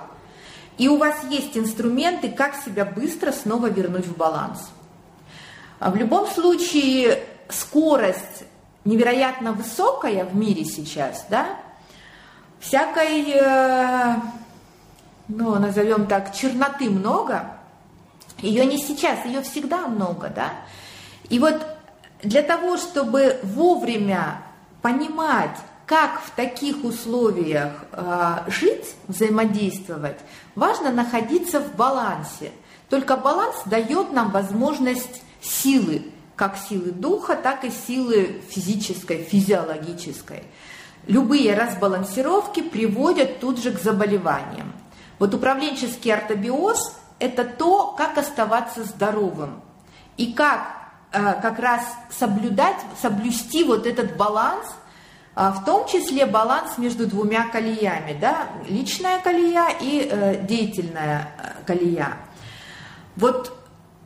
и 0.78 0.90
у 0.90 0.98
вас 0.98 1.24
есть 1.30 1.58
инструменты, 1.58 2.30
как 2.30 2.58
себя 2.58 2.84
быстро 2.84 3.32
снова 3.32 3.68
вернуть 3.68 4.08
в 4.08 4.18
баланс. 4.18 4.72
А 5.80 5.90
в 5.90 5.96
любом 5.96 6.28
случае, 6.28 7.24
скорость 7.54 8.44
невероятно 8.86 9.54
высокая 9.54 10.26
в 10.26 10.36
мире 10.36 10.66
сейчас, 10.66 11.26
да, 11.30 11.48
всякой, 12.60 13.32
э, 13.32 14.16
ну, 15.28 15.56
назовем 15.60 16.08
так, 16.08 16.34
черноты 16.34 16.90
много, 16.90 17.52
ее 18.40 18.66
не 18.66 18.78
сейчас, 18.78 19.26
ее 19.26 19.42
всегда 19.42 19.88
много, 19.88 20.30
да, 20.30 20.50
и 21.30 21.40
вот 21.40 21.66
для 22.22 22.42
того, 22.42 22.78
чтобы 22.78 23.40
вовремя 23.44 24.42
понимать, 24.82 25.58
как 25.86 26.22
в 26.22 26.32
таких 26.32 26.84
условиях 26.84 27.72
э, 27.92 28.38
жить, 28.48 28.96
взаимодействовать, 29.08 30.18
важно 30.56 30.92
находиться 30.92 31.60
в 31.60 31.76
балансе. 31.76 32.52
Только 32.90 33.18
баланс 33.18 33.56
дает 33.66 34.12
нам 34.14 34.32
возможность 34.32 35.24
силы 35.42 36.06
как 36.36 36.58
силы 36.58 36.92
духа, 36.92 37.36
так 37.36 37.64
и 37.64 37.70
силы 37.70 38.42
физической, 38.50 39.24
физиологической. 39.24 40.44
Любые 41.08 41.54
разбалансировки 41.54 42.62
приводят 42.62 43.40
тут 43.40 43.62
же 43.62 43.72
к 43.72 43.82
заболеваниям. 43.82 44.74
Вот 45.20 45.34
управленческий 45.34 46.14
ортобиоз– 46.14 46.96
это 47.20 47.44
то, 47.44 47.94
как 47.98 48.18
оставаться 48.18 48.84
здоровым 48.84 49.62
и 50.18 50.34
как 50.34 50.92
э, 51.12 51.34
как 51.42 51.60
раз 51.60 51.82
соблюдать, 52.10 52.78
соблюсти 53.02 53.64
вот 53.64 53.86
этот 53.86 54.18
баланс, 54.18 54.66
э, 55.36 55.52
в 55.56 55.66
том 55.66 55.88
числе 55.88 56.26
баланс 56.26 56.78
между 56.78 57.06
двумя 57.06 57.48
колеями, 57.50 58.18
да, 58.20 58.48
личная 58.68 59.20
колея 59.20 59.70
и 59.80 60.08
э, 60.10 60.46
деятельная 60.46 61.30
колея. 61.66 62.18
Вот 63.16 63.56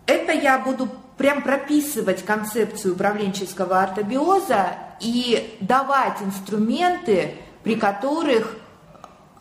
это 0.05 0.33
я 0.33 0.59
буду 0.59 0.89
прям 1.17 1.41
прописывать 1.41 2.23
концепцию 2.23 2.93
управленческого 2.93 3.81
ортобиоза 3.81 4.75
и 4.99 5.57
давать 5.59 6.21
инструменты, 6.21 7.35
при 7.63 7.75
которых 7.75 8.55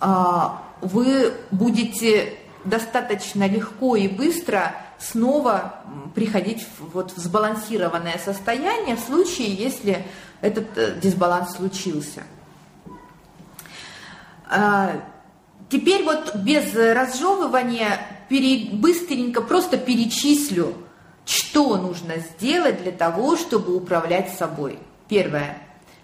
а, 0.00 0.62
вы 0.80 1.32
будете 1.50 2.34
достаточно 2.64 3.46
легко 3.46 3.96
и 3.96 4.08
быстро 4.08 4.74
снова 4.98 5.74
приходить 6.14 6.66
в, 6.78 6.94
вот, 6.94 7.12
в 7.12 7.18
сбалансированное 7.18 8.18
состояние 8.18 8.96
в 8.96 9.00
случае, 9.00 9.54
если 9.54 10.04
этот 10.40 10.66
э, 10.76 10.98
дисбаланс 11.00 11.56
случился. 11.56 12.22
А, 14.48 14.92
теперь 15.68 16.02
вот 16.04 16.34
без 16.36 16.74
разжевывания 16.74 18.00
пере, 18.28 18.70
быстренько 18.72 19.42
просто 19.42 19.76
перечислю 19.76 20.74
что 21.26 21.76
нужно 21.76 22.18
сделать 22.18 22.82
для 22.82 22.92
того, 22.92 23.36
чтобы 23.36 23.76
управлять 23.76 24.32
собой? 24.38 24.78
Первое. 25.08 25.58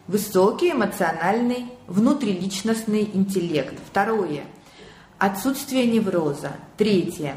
Высокий 0.09 0.73
эмоциональный 0.73 1.67
внутриличностный 1.87 3.09
интеллект. 3.15 3.75
Второе. 3.89 4.43
Отсутствие 5.19 5.87
невроза. 5.87 6.53
Третье. 6.77 7.37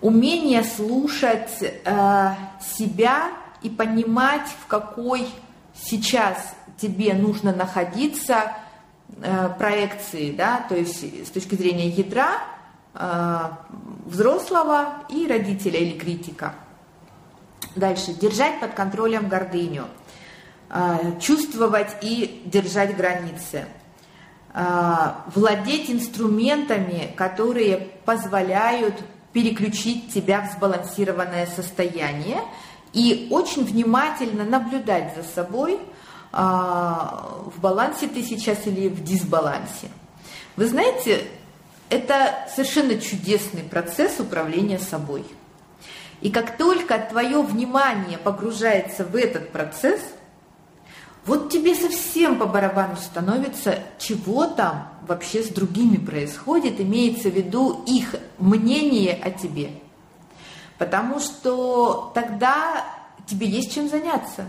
Умение 0.00 0.62
слушать 0.62 1.50
э, 1.60 2.34
себя 2.60 3.32
и 3.62 3.70
понимать, 3.70 4.48
в 4.62 4.66
какой 4.68 5.26
сейчас 5.74 6.54
тебе 6.78 7.12
нужно 7.14 7.52
находиться 7.52 8.52
э, 9.20 9.48
проекции, 9.58 10.30
да, 10.30 10.64
то 10.68 10.76
есть 10.76 11.26
с 11.26 11.30
точки 11.30 11.56
зрения 11.56 11.88
ядра 11.88 12.38
э, 12.94 13.40
взрослого 14.04 14.94
и 15.08 15.26
родителя 15.26 15.80
или 15.80 15.98
критика. 15.98 16.54
Дальше. 17.74 18.12
Держать 18.12 18.60
под 18.60 18.74
контролем 18.74 19.28
гордыню. 19.28 19.86
А, 20.68 21.00
чувствовать 21.20 21.96
и 22.02 22.42
держать 22.44 22.96
границы. 22.96 23.66
А, 24.52 25.24
владеть 25.34 25.90
инструментами, 25.90 27.12
которые 27.16 27.88
позволяют 28.04 28.94
переключить 29.32 30.12
тебя 30.12 30.40
в 30.40 30.56
сбалансированное 30.56 31.46
состояние 31.46 32.40
и 32.92 33.28
очень 33.30 33.64
внимательно 33.64 34.44
наблюдать 34.44 35.14
за 35.14 35.22
собой, 35.22 35.78
а, 36.32 37.42
в 37.54 37.60
балансе 37.60 38.08
ты 38.08 38.22
сейчас 38.22 38.66
или 38.66 38.88
в 38.88 39.04
дисбалансе. 39.04 39.88
Вы 40.56 40.66
знаете, 40.66 41.24
это 41.90 42.48
совершенно 42.52 42.98
чудесный 42.98 43.62
процесс 43.62 44.18
управления 44.18 44.78
собой– 44.78 45.24
и 46.20 46.30
как 46.30 46.56
только 46.56 46.98
твое 46.98 47.42
внимание 47.42 48.18
погружается 48.18 49.04
в 49.04 49.14
этот 49.16 49.52
процесс, 49.52 50.00
вот 51.26 51.50
тебе 51.50 51.74
совсем 51.74 52.38
по 52.38 52.46
барабану 52.46 52.96
становится, 52.96 53.80
чего 53.98 54.46
там 54.46 54.92
вообще 55.06 55.42
с 55.42 55.48
другими 55.48 55.96
происходит, 55.96 56.80
имеется 56.80 57.30
в 57.30 57.34
виду 57.34 57.82
их 57.86 58.14
мнение 58.38 59.18
о 59.22 59.30
тебе. 59.30 59.70
Потому 60.78 61.18
что 61.18 62.12
тогда 62.14 62.84
тебе 63.26 63.48
есть 63.48 63.74
чем 63.74 63.88
заняться. 63.88 64.46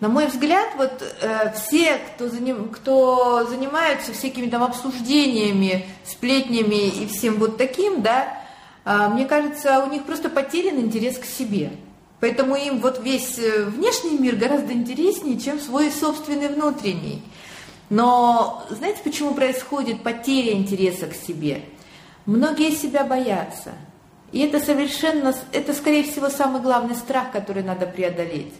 На 0.00 0.08
мой 0.08 0.26
взгляд, 0.26 0.68
вот 0.76 1.00
э, 1.00 1.52
все, 1.54 1.96
кто, 1.96 2.28
заним, 2.28 2.68
кто 2.70 3.46
занимаются 3.46 4.12
всякими 4.12 4.50
там 4.50 4.64
обсуждениями, 4.64 5.86
сплетнями 6.04 6.88
и 6.88 7.06
всем 7.06 7.36
вот 7.36 7.56
таким, 7.56 8.02
да, 8.02 8.41
мне 8.84 9.26
кажется, 9.26 9.84
у 9.84 9.90
них 9.90 10.04
просто 10.04 10.28
потерян 10.28 10.78
интерес 10.78 11.18
к 11.18 11.24
себе. 11.24 11.70
Поэтому 12.22 12.54
им 12.54 12.78
вот 12.78 13.02
весь 13.02 13.36
э, 13.38 13.64
внешний 13.64 14.16
мир 14.16 14.36
гораздо 14.36 14.72
интереснее, 14.72 15.40
чем 15.40 15.58
свой 15.58 15.90
собственный 15.90 16.48
внутренний. 16.48 17.20
Но 17.90 18.64
знаете, 18.70 19.00
почему 19.02 19.34
происходит 19.34 20.04
потеря 20.04 20.52
интереса 20.52 21.08
к 21.08 21.14
себе? 21.14 21.62
Многие 22.24 22.70
себя 22.70 23.04
боятся. 23.04 23.72
И 24.30 24.38
это 24.38 24.60
совершенно, 24.60 25.34
это 25.52 25.74
скорее 25.74 26.04
всего 26.04 26.28
самый 26.28 26.62
главный 26.62 26.94
страх, 26.94 27.32
который 27.32 27.64
надо 27.64 27.86
преодолеть. 27.86 28.54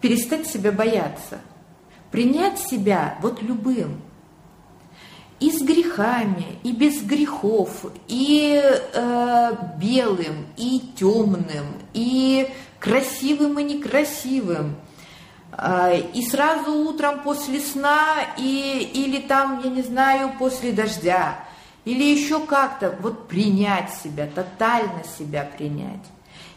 Перестать 0.00 0.46
себя 0.46 0.70
бояться. 0.70 1.40
Принять 2.12 2.60
себя 2.60 3.18
вот 3.20 3.42
любым. 3.42 4.00
И 5.38 5.50
с 5.50 5.60
грехами, 5.60 6.58
и 6.62 6.72
без 6.72 7.02
грехов, 7.02 7.84
и 8.08 8.58
э, 8.62 9.52
белым, 9.78 10.46
и 10.56 10.80
темным, 10.96 11.66
и 11.92 12.48
красивым 12.80 13.58
и 13.58 13.64
некрасивым. 13.64 14.76
А, 15.52 15.92
и 15.92 16.22
сразу 16.22 16.72
утром 16.72 17.22
после 17.22 17.60
сна, 17.60 18.16
и, 18.36 18.90
или 18.94 19.20
там, 19.20 19.60
я 19.64 19.70
не 19.70 19.82
знаю, 19.82 20.32
после 20.38 20.72
дождя, 20.72 21.44
или 21.84 22.02
еще 22.02 22.40
как-то, 22.40 22.94
вот 23.00 23.28
принять 23.28 23.90
себя, 24.02 24.26
тотально 24.26 25.02
себя 25.18 25.48
принять. 25.56 26.04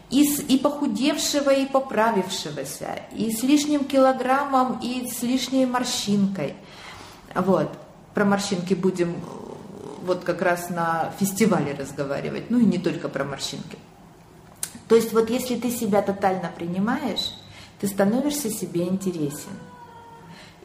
И, 0.10 0.26
с, 0.26 0.40
и 0.40 0.58
похудевшего, 0.58 1.52
и 1.52 1.66
поправившегося, 1.66 3.00
и 3.14 3.32
с 3.32 3.44
лишним 3.44 3.86
килограммом, 3.86 4.80
и 4.82 5.08
с 5.08 5.22
лишней 5.22 5.66
морщинкой. 5.66 6.56
Вот, 7.36 7.72
про 8.20 8.26
морщинки 8.26 8.74
будем 8.74 9.16
вот 10.04 10.26
как 10.26 10.42
раз 10.42 10.70
на 10.70 11.14
фестивале 11.22 11.72
разговаривать, 11.72 12.50
ну 12.50 12.60
и 12.60 12.66
не 12.66 12.78
только 12.78 13.08
про 13.08 13.24
морщинки. 13.24 13.78
То 14.90 14.96
есть 14.96 15.14
вот 15.14 15.30
если 15.30 15.56
ты 15.56 15.72
себя 15.72 16.02
тотально 16.02 16.52
принимаешь, 16.54 17.34
ты 17.80 17.88
становишься 17.88 18.50
себе 18.50 18.90
интересен. 18.90 19.54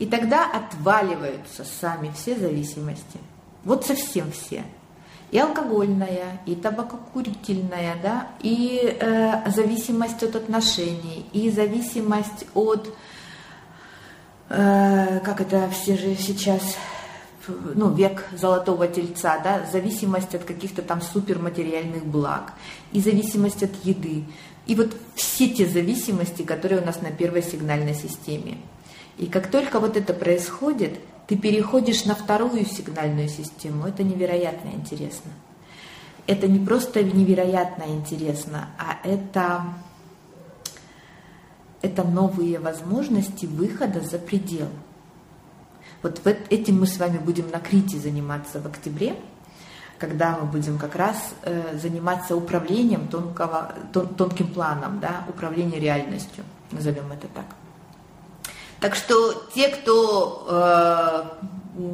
И 0.01 0.07
тогда 0.07 0.51
отваливаются 0.51 1.65
сами 1.65 2.11
все 2.17 2.37
зависимости. 2.37 3.21
Вот 3.63 3.87
совсем 3.87 4.33
все. 4.33 4.65
И 5.31 5.39
алкогольная, 5.39 6.41
и 6.47 6.57
табакокурительная, 6.57 7.95
да, 8.03 8.27
и 8.41 8.99
э, 9.01 9.49
зависимость 9.49 10.25
от 10.25 10.35
отношений, 10.35 11.25
и 11.33 11.53
зависимость 11.53 12.47
от, 12.55 12.93
э, 14.49 15.21
как 15.21 15.41
это 15.41 15.71
все 15.71 15.97
же 15.97 16.17
сейчас 16.17 16.77
ну, 17.75 17.93
век 17.93 18.25
золотого 18.37 18.87
тельца, 18.89 19.39
да, 19.39 19.67
зависимость 19.71 20.35
от 20.35 20.45
каких-то 20.45 20.83
там 20.83 21.01
суперматериальных 21.01 22.05
благ, 22.05 22.53
и 22.93 23.01
зависимость 23.01 23.63
от 23.63 23.71
еды. 23.85 24.25
И 24.67 24.75
вот 24.75 24.97
все 25.15 25.49
те 25.49 25.67
зависимости, 25.67 26.43
которые 26.43 26.81
у 26.81 26.85
нас 26.85 27.03
на 27.03 27.11
первой 27.11 27.43
сигнальной 27.43 27.95
системе. 27.95 28.59
И 29.19 29.27
как 29.27 29.51
только 29.51 29.79
вот 29.79 29.97
это 29.97 30.15
происходит, 30.15 30.99
ты 31.27 31.37
переходишь 31.37 32.05
на 32.05 32.15
вторую 32.15 32.65
сигнальную 32.67 33.29
систему. 33.29 33.87
Это 33.87 34.03
невероятно 34.03 34.71
интересно. 34.71 35.31
Это 36.27 36.49
не 36.49 36.65
просто 36.65 37.03
невероятно 37.03 37.85
интересно, 37.85 38.71
а 38.79 39.07
это, 39.07 39.65
это 41.83 42.03
новые 42.03 42.59
возможности 42.59 43.45
выхода 43.45 44.01
за 44.01 44.19
предел. 44.19 44.69
Вот 46.03 46.21
этим 46.51 46.81
мы 46.81 46.87
с 46.87 46.99
вами 46.99 47.19
будем 47.19 47.51
на 47.51 47.61
Крите 47.61 47.99
заниматься 47.99 48.61
в 48.61 48.67
октябре, 48.67 49.17
когда 49.99 50.37
мы 50.37 50.47
будем 50.47 50.79
как 50.79 50.97
раз 50.97 51.35
э, 51.43 51.79
заниматься 51.79 52.37
управлением 52.37 53.09
тонкого, 53.09 53.75
тон, 53.93 54.09
тонким 54.09 54.49
планом, 54.49 55.01
да, 55.01 55.25
управление 55.29 55.81
реальностью, 55.81 56.45
назовем 56.71 57.11
это 57.13 57.27
так. 57.29 57.47
Так 58.81 58.95
что 58.97 59.33
те, 59.55 59.69
кто 59.69 60.47
э, 60.47 61.85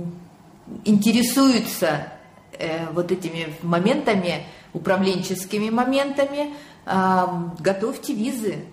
интересуется 0.85 2.09
э, 2.53 2.91
вот 2.93 3.13
этими 3.13 3.55
моментами, 3.63 4.47
управленческими 4.73 5.71
моментами, 5.71 6.55
э, 6.87 7.25
готовьте 7.61 8.13
визы, 8.13 8.65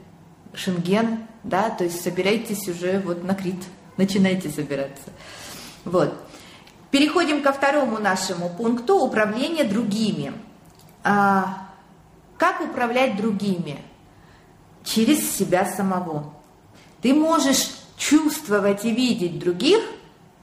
Шенген, 0.53 1.27
да, 1.43 1.69
то 1.69 1.83
есть 1.83 2.01
собирайтесь 2.01 2.67
уже 2.67 2.99
вот 3.05 3.23
на 3.23 3.35
Крит 3.35 3.63
начинайте 3.97 4.49
собираться. 4.49 5.11
Вот. 5.85 6.13
Переходим 6.91 7.41
ко 7.41 7.51
второму 7.51 7.99
нашему 7.99 8.49
пункту– 8.49 8.97
управление 8.99 9.65
другими. 9.65 10.33
А, 11.03 11.67
как 12.37 12.61
управлять 12.61 13.17
другими? 13.17 13.81
Через 14.83 15.35
себя 15.35 15.65
самого. 15.65 16.33
Ты 17.01 17.13
можешь 17.13 17.71
чувствовать 17.97 18.85
и 18.85 18.91
видеть 18.91 19.39
других 19.39 19.81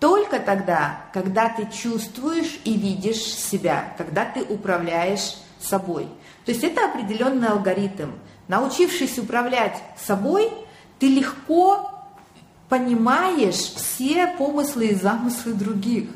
только 0.00 0.38
тогда, 0.38 1.00
когда 1.14 1.48
ты 1.48 1.66
чувствуешь 1.72 2.60
и 2.64 2.74
видишь 2.74 3.22
себя, 3.22 3.94
когда 3.96 4.26
ты 4.26 4.42
управляешь 4.42 5.36
собой. 5.58 6.08
То 6.44 6.52
есть 6.52 6.62
это 6.62 6.84
определенный 6.84 7.48
алгоритм. 7.48 8.10
Научившись 8.48 9.18
управлять 9.18 9.82
собой, 9.96 10.52
ты 10.98 11.08
легко 11.08 11.93
понимаешь 12.68 13.54
все 13.54 14.26
помыслы 14.26 14.86
и 14.88 14.94
замыслы 14.94 15.52
других. 15.52 16.08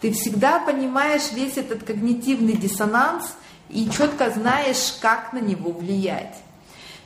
Ты 0.00 0.12
всегда 0.12 0.58
понимаешь 0.58 1.32
весь 1.32 1.56
этот 1.56 1.82
когнитивный 1.84 2.56
диссонанс 2.56 3.36
и 3.70 3.88
четко 3.90 4.30
знаешь, 4.30 4.94
как 5.00 5.32
на 5.32 5.38
него 5.38 5.72
влиять. 5.72 6.36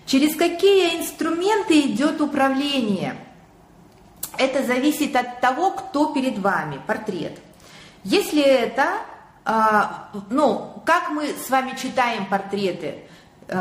Через 0.07 0.35
какие 0.37 1.01
инструменты 1.01 1.81
идет 1.83 2.21
управление? 2.21 3.17
Это 4.37 4.65
зависит 4.65 5.15
от 5.17 5.41
того, 5.41 5.73
кто 5.73 6.13
перед 6.13 6.39
вами, 6.39 6.81
портрет. 6.87 7.39
Если 8.05 8.43
это, 8.43 8.95
а, 9.45 10.11
ну, 10.31 10.83
как 10.87 11.11
мы 11.11 11.29
с 11.29 11.51
вами 11.51 11.77
читаем 11.81 12.27
портреты, 12.27 13.08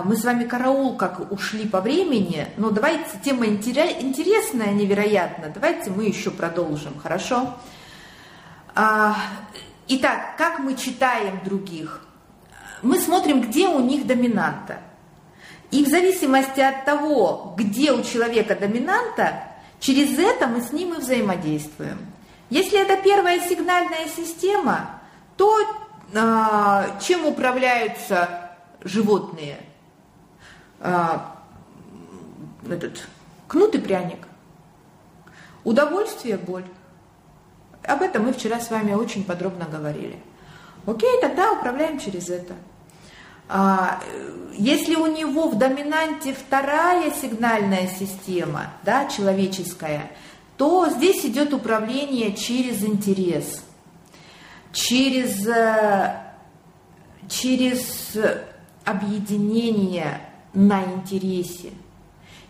мы 0.03 0.17
с 0.17 0.25
вами 0.25 0.43
караул 0.43 0.97
как 0.97 1.31
ушли 1.31 1.67
по 1.67 1.79
времени, 1.79 2.47
но 2.57 2.71
давайте, 2.71 3.17
тема 3.23 3.45
интересная, 3.45 4.73
невероятно, 4.73 5.49
давайте 5.53 5.89
мы 5.91 6.05
еще 6.05 6.29
продолжим, 6.29 6.99
хорошо? 6.99 7.55
А, 8.75 9.15
итак, 9.87 10.35
как 10.37 10.59
мы 10.59 10.75
читаем 10.75 11.39
других? 11.43 12.01
Мы 12.81 12.99
смотрим, 12.99 13.41
где 13.41 13.67
у 13.67 13.79
них 13.79 14.05
доминанта. 14.05 14.81
И 15.71 15.83
в 15.83 15.87
зависимости 15.87 16.59
от 16.59 16.85
того, 16.85 17.55
где 17.57 17.91
у 17.91 18.03
человека 18.03 18.55
доминанта, 18.55 19.43
через 19.79 20.17
это 20.19 20.47
мы 20.47 20.61
с 20.61 20.71
ним 20.71 20.93
и 20.93 20.99
взаимодействуем. 20.99 21.97
Если 22.49 22.79
это 22.79 23.01
первая 23.01 23.39
сигнальная 23.39 24.07
система, 24.15 25.01
то 25.35 25.59
а, 26.13 26.99
чем 27.01 27.25
управляются 27.25 28.51
животные? 28.83 29.57
А, 30.79 31.35
этот, 32.69 33.07
кнут 33.47 33.75
и 33.75 33.79
пряник. 33.79 34.27
Удовольствие, 35.63 36.37
боль. 36.37 36.65
Об 37.83 38.01
этом 38.01 38.25
мы 38.25 38.33
вчера 38.33 38.59
с 38.59 38.69
вами 38.69 38.93
очень 38.93 39.23
подробно 39.23 39.65
говорили. 39.65 40.19
Окей, 40.85 41.19
тогда 41.21 41.51
управляем 41.51 41.99
через 41.99 42.29
это. 42.29 42.53
А, 43.49 44.01
если 44.53 44.95
у 44.95 45.07
него 45.07 45.49
в 45.49 45.57
доминанте 45.57 46.33
вторая 46.33 47.11
сигнальная 47.11 47.87
система, 47.87 48.73
да, 48.83 49.07
человеческая, 49.07 50.11
то 50.57 50.89
здесь 50.89 51.25
идет 51.25 51.53
управление 51.53 52.35
через 52.35 52.83
интерес, 52.83 53.63
через, 54.71 55.47
э, 55.47 56.33
через 57.29 58.17
объединение 58.83 60.21
на 60.57 60.83
интересе. 60.83 61.69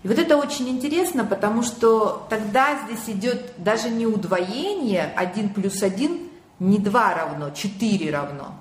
И 0.02 0.08
вот 0.08 0.18
это 0.18 0.38
очень 0.38 0.70
интересно, 0.70 1.26
потому 1.26 1.62
что 1.62 2.26
тогда 2.30 2.80
здесь 2.86 3.18
идет 3.18 3.52
даже 3.58 3.90
не 3.90 4.08
удвоение, 4.08 5.12
1 5.16 5.50
плюс 5.50 5.84
1 5.84 6.30
не 6.60 6.78
2 6.78 7.14
равно, 7.14 7.50
4 7.50 8.12
равно. 8.12 8.56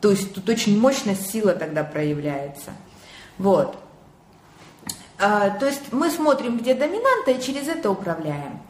То 0.00 0.10
есть 0.10 0.32
тут 0.34 0.48
очень 0.48 0.78
мощная 0.78 1.16
сила 1.16 1.54
тогда 1.54 1.82
проявляется. 1.82 2.70
Вот. 3.36 3.76
А, 5.18 5.50
то 5.50 5.66
есть 5.66 5.92
мы 5.92 6.08
смотрим, 6.10 6.58
где 6.58 6.74
доминанта, 6.74 7.32
и 7.32 7.42
через 7.42 7.66
это 7.66 7.90
управляем. 7.90 8.60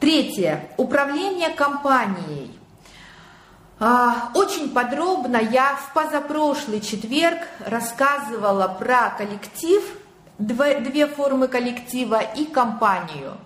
Третье. 0.00 0.70
Управление 0.78 1.50
компанией. 1.50 2.50
А, 3.86 4.30
очень 4.32 4.70
подробно 4.70 5.36
я 5.36 5.76
в 5.76 5.92
позапрошлый 5.92 6.80
четверг 6.80 7.40
рассказывала 7.66 8.66
про 8.66 9.10
коллектив, 9.10 9.82
две 10.38 11.06
формы 11.06 11.48
коллектива 11.48 12.18
и 12.22 12.46
компанию. 12.46 13.36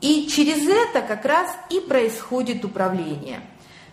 И 0.00 0.26
через 0.26 0.66
это 0.68 1.00
как 1.02 1.24
раз 1.24 1.48
и 1.70 1.78
происходит 1.78 2.64
управление. 2.64 3.40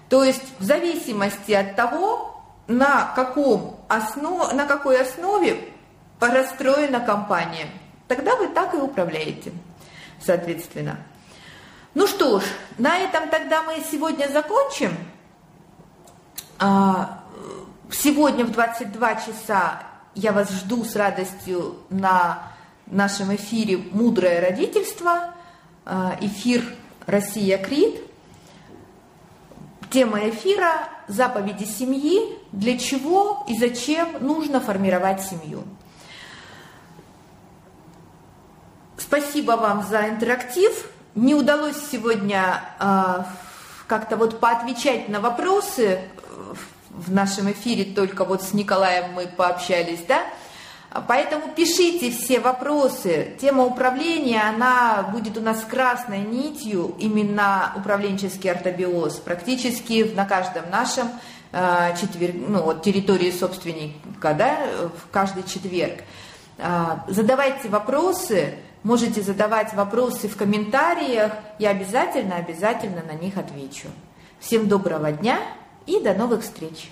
То 0.10 0.24
есть 0.24 0.42
в 0.58 0.64
зависимости 0.64 1.52
от 1.52 1.76
того, 1.76 2.36
на, 2.66 3.14
каком 3.16 3.80
основ, 3.88 4.54
на 4.54 4.66
какой 4.66 5.00
основе 5.00 5.70
расстроена 6.20 7.00
компания, 7.00 7.68
тогда 8.08 8.36
вы 8.38 8.48
так 8.48 8.74
и 8.74 8.78
управляете, 8.78 9.52
соответственно. 10.20 10.98
Ну 11.94 12.08
что 12.08 12.40
ж, 12.40 12.44
на 12.80 12.98
этом 12.98 13.30
тогда 13.30 13.62
мы 13.62 13.84
сегодня 13.92 14.28
закончим. 14.30 14.98
А, 16.58 17.20
сегодня 17.92 18.46
в 18.46 18.52
22 18.52 19.16
часа 19.16 19.84
я 20.14 20.32
вас 20.32 20.50
жду 20.52 20.86
с 20.86 20.96
радостью 20.96 21.76
на 21.90 22.44
нашем 22.86 23.36
эфире 23.36 23.78
«Мудрое 23.92 24.40
родительство», 24.40 25.34
а, 25.86 26.18
эфир 26.22 26.64
«Россия 27.06 27.58
Крит». 27.58 28.02
Тема 29.90 30.30
эфира– 30.30 30.90
заповеди 31.08 31.66
семьи, 31.66 32.38
для 32.52 32.78
чего 32.78 33.46
и 33.48 33.58
зачем 33.58 34.26
нужно 34.26 34.60
формировать 34.60 35.22
семью. 35.22 35.64
Спасибо 38.98 39.52
вам 39.54 39.86
за 39.88 40.10
интерактив. 40.10 40.90
Не 41.14 41.36
удалось 41.36 41.78
сегодня 41.92 42.62
э, 42.80 43.24
как-то 43.88 44.18
вот 44.18 44.40
поотвечать 44.40 45.08
на 45.08 45.20
вопросы 45.20 46.02
в 46.90 47.12
нашем 47.12 47.52
эфире, 47.52 47.84
только 47.94 48.26
вот 48.26 48.42
с 48.42 48.54
Николаем 48.54 49.14
мы 49.14 49.28
пообщались, 49.28 50.02
да? 50.08 50.22
Поэтому 51.08 51.50
пишите 51.54 52.10
все 52.10 52.40
вопросы. 52.40 53.36
Тема 53.42 53.66
управления, 53.66 54.42
она 54.42 55.04
будет 55.12 55.38
у 55.38 55.42
нас 55.42 55.62
красной 55.70 56.20
нитью, 56.20 56.96
именно 57.00 57.74
управленческий 57.76 58.50
ортобиоз, 58.50 59.16
практически 59.16 60.10
на 60.16 60.26
каждом 60.26 60.70
нашем 60.70 61.10
э, 61.52 61.96
четверг, 62.00 62.36
ну, 62.48 62.62
вот, 62.62 62.82
территории 62.82 63.32
собственника, 63.32 64.34
да, 64.34 64.58
в 64.98 65.12
каждый 65.12 65.44
четверг. 65.44 66.00
Э, 66.58 67.00
задавайте 67.10 67.68
вопросы, 67.68 68.54
можете 68.84 69.22
задавать 69.22 69.74
вопросы 69.74 70.30
в 70.30 70.38
комментариях, 70.38 71.34
я 71.60 71.72
обязательно, 71.72 72.38
обязательно 72.38 73.04
на 73.04 73.14
них 73.14 73.38
отвечу. 73.38 73.90
Всем 74.40 74.70
доброго 74.70 75.12
дня 75.12 75.40
и 75.86 76.00
до 76.00 76.14
новых 76.14 76.44
встреч! 76.44 76.90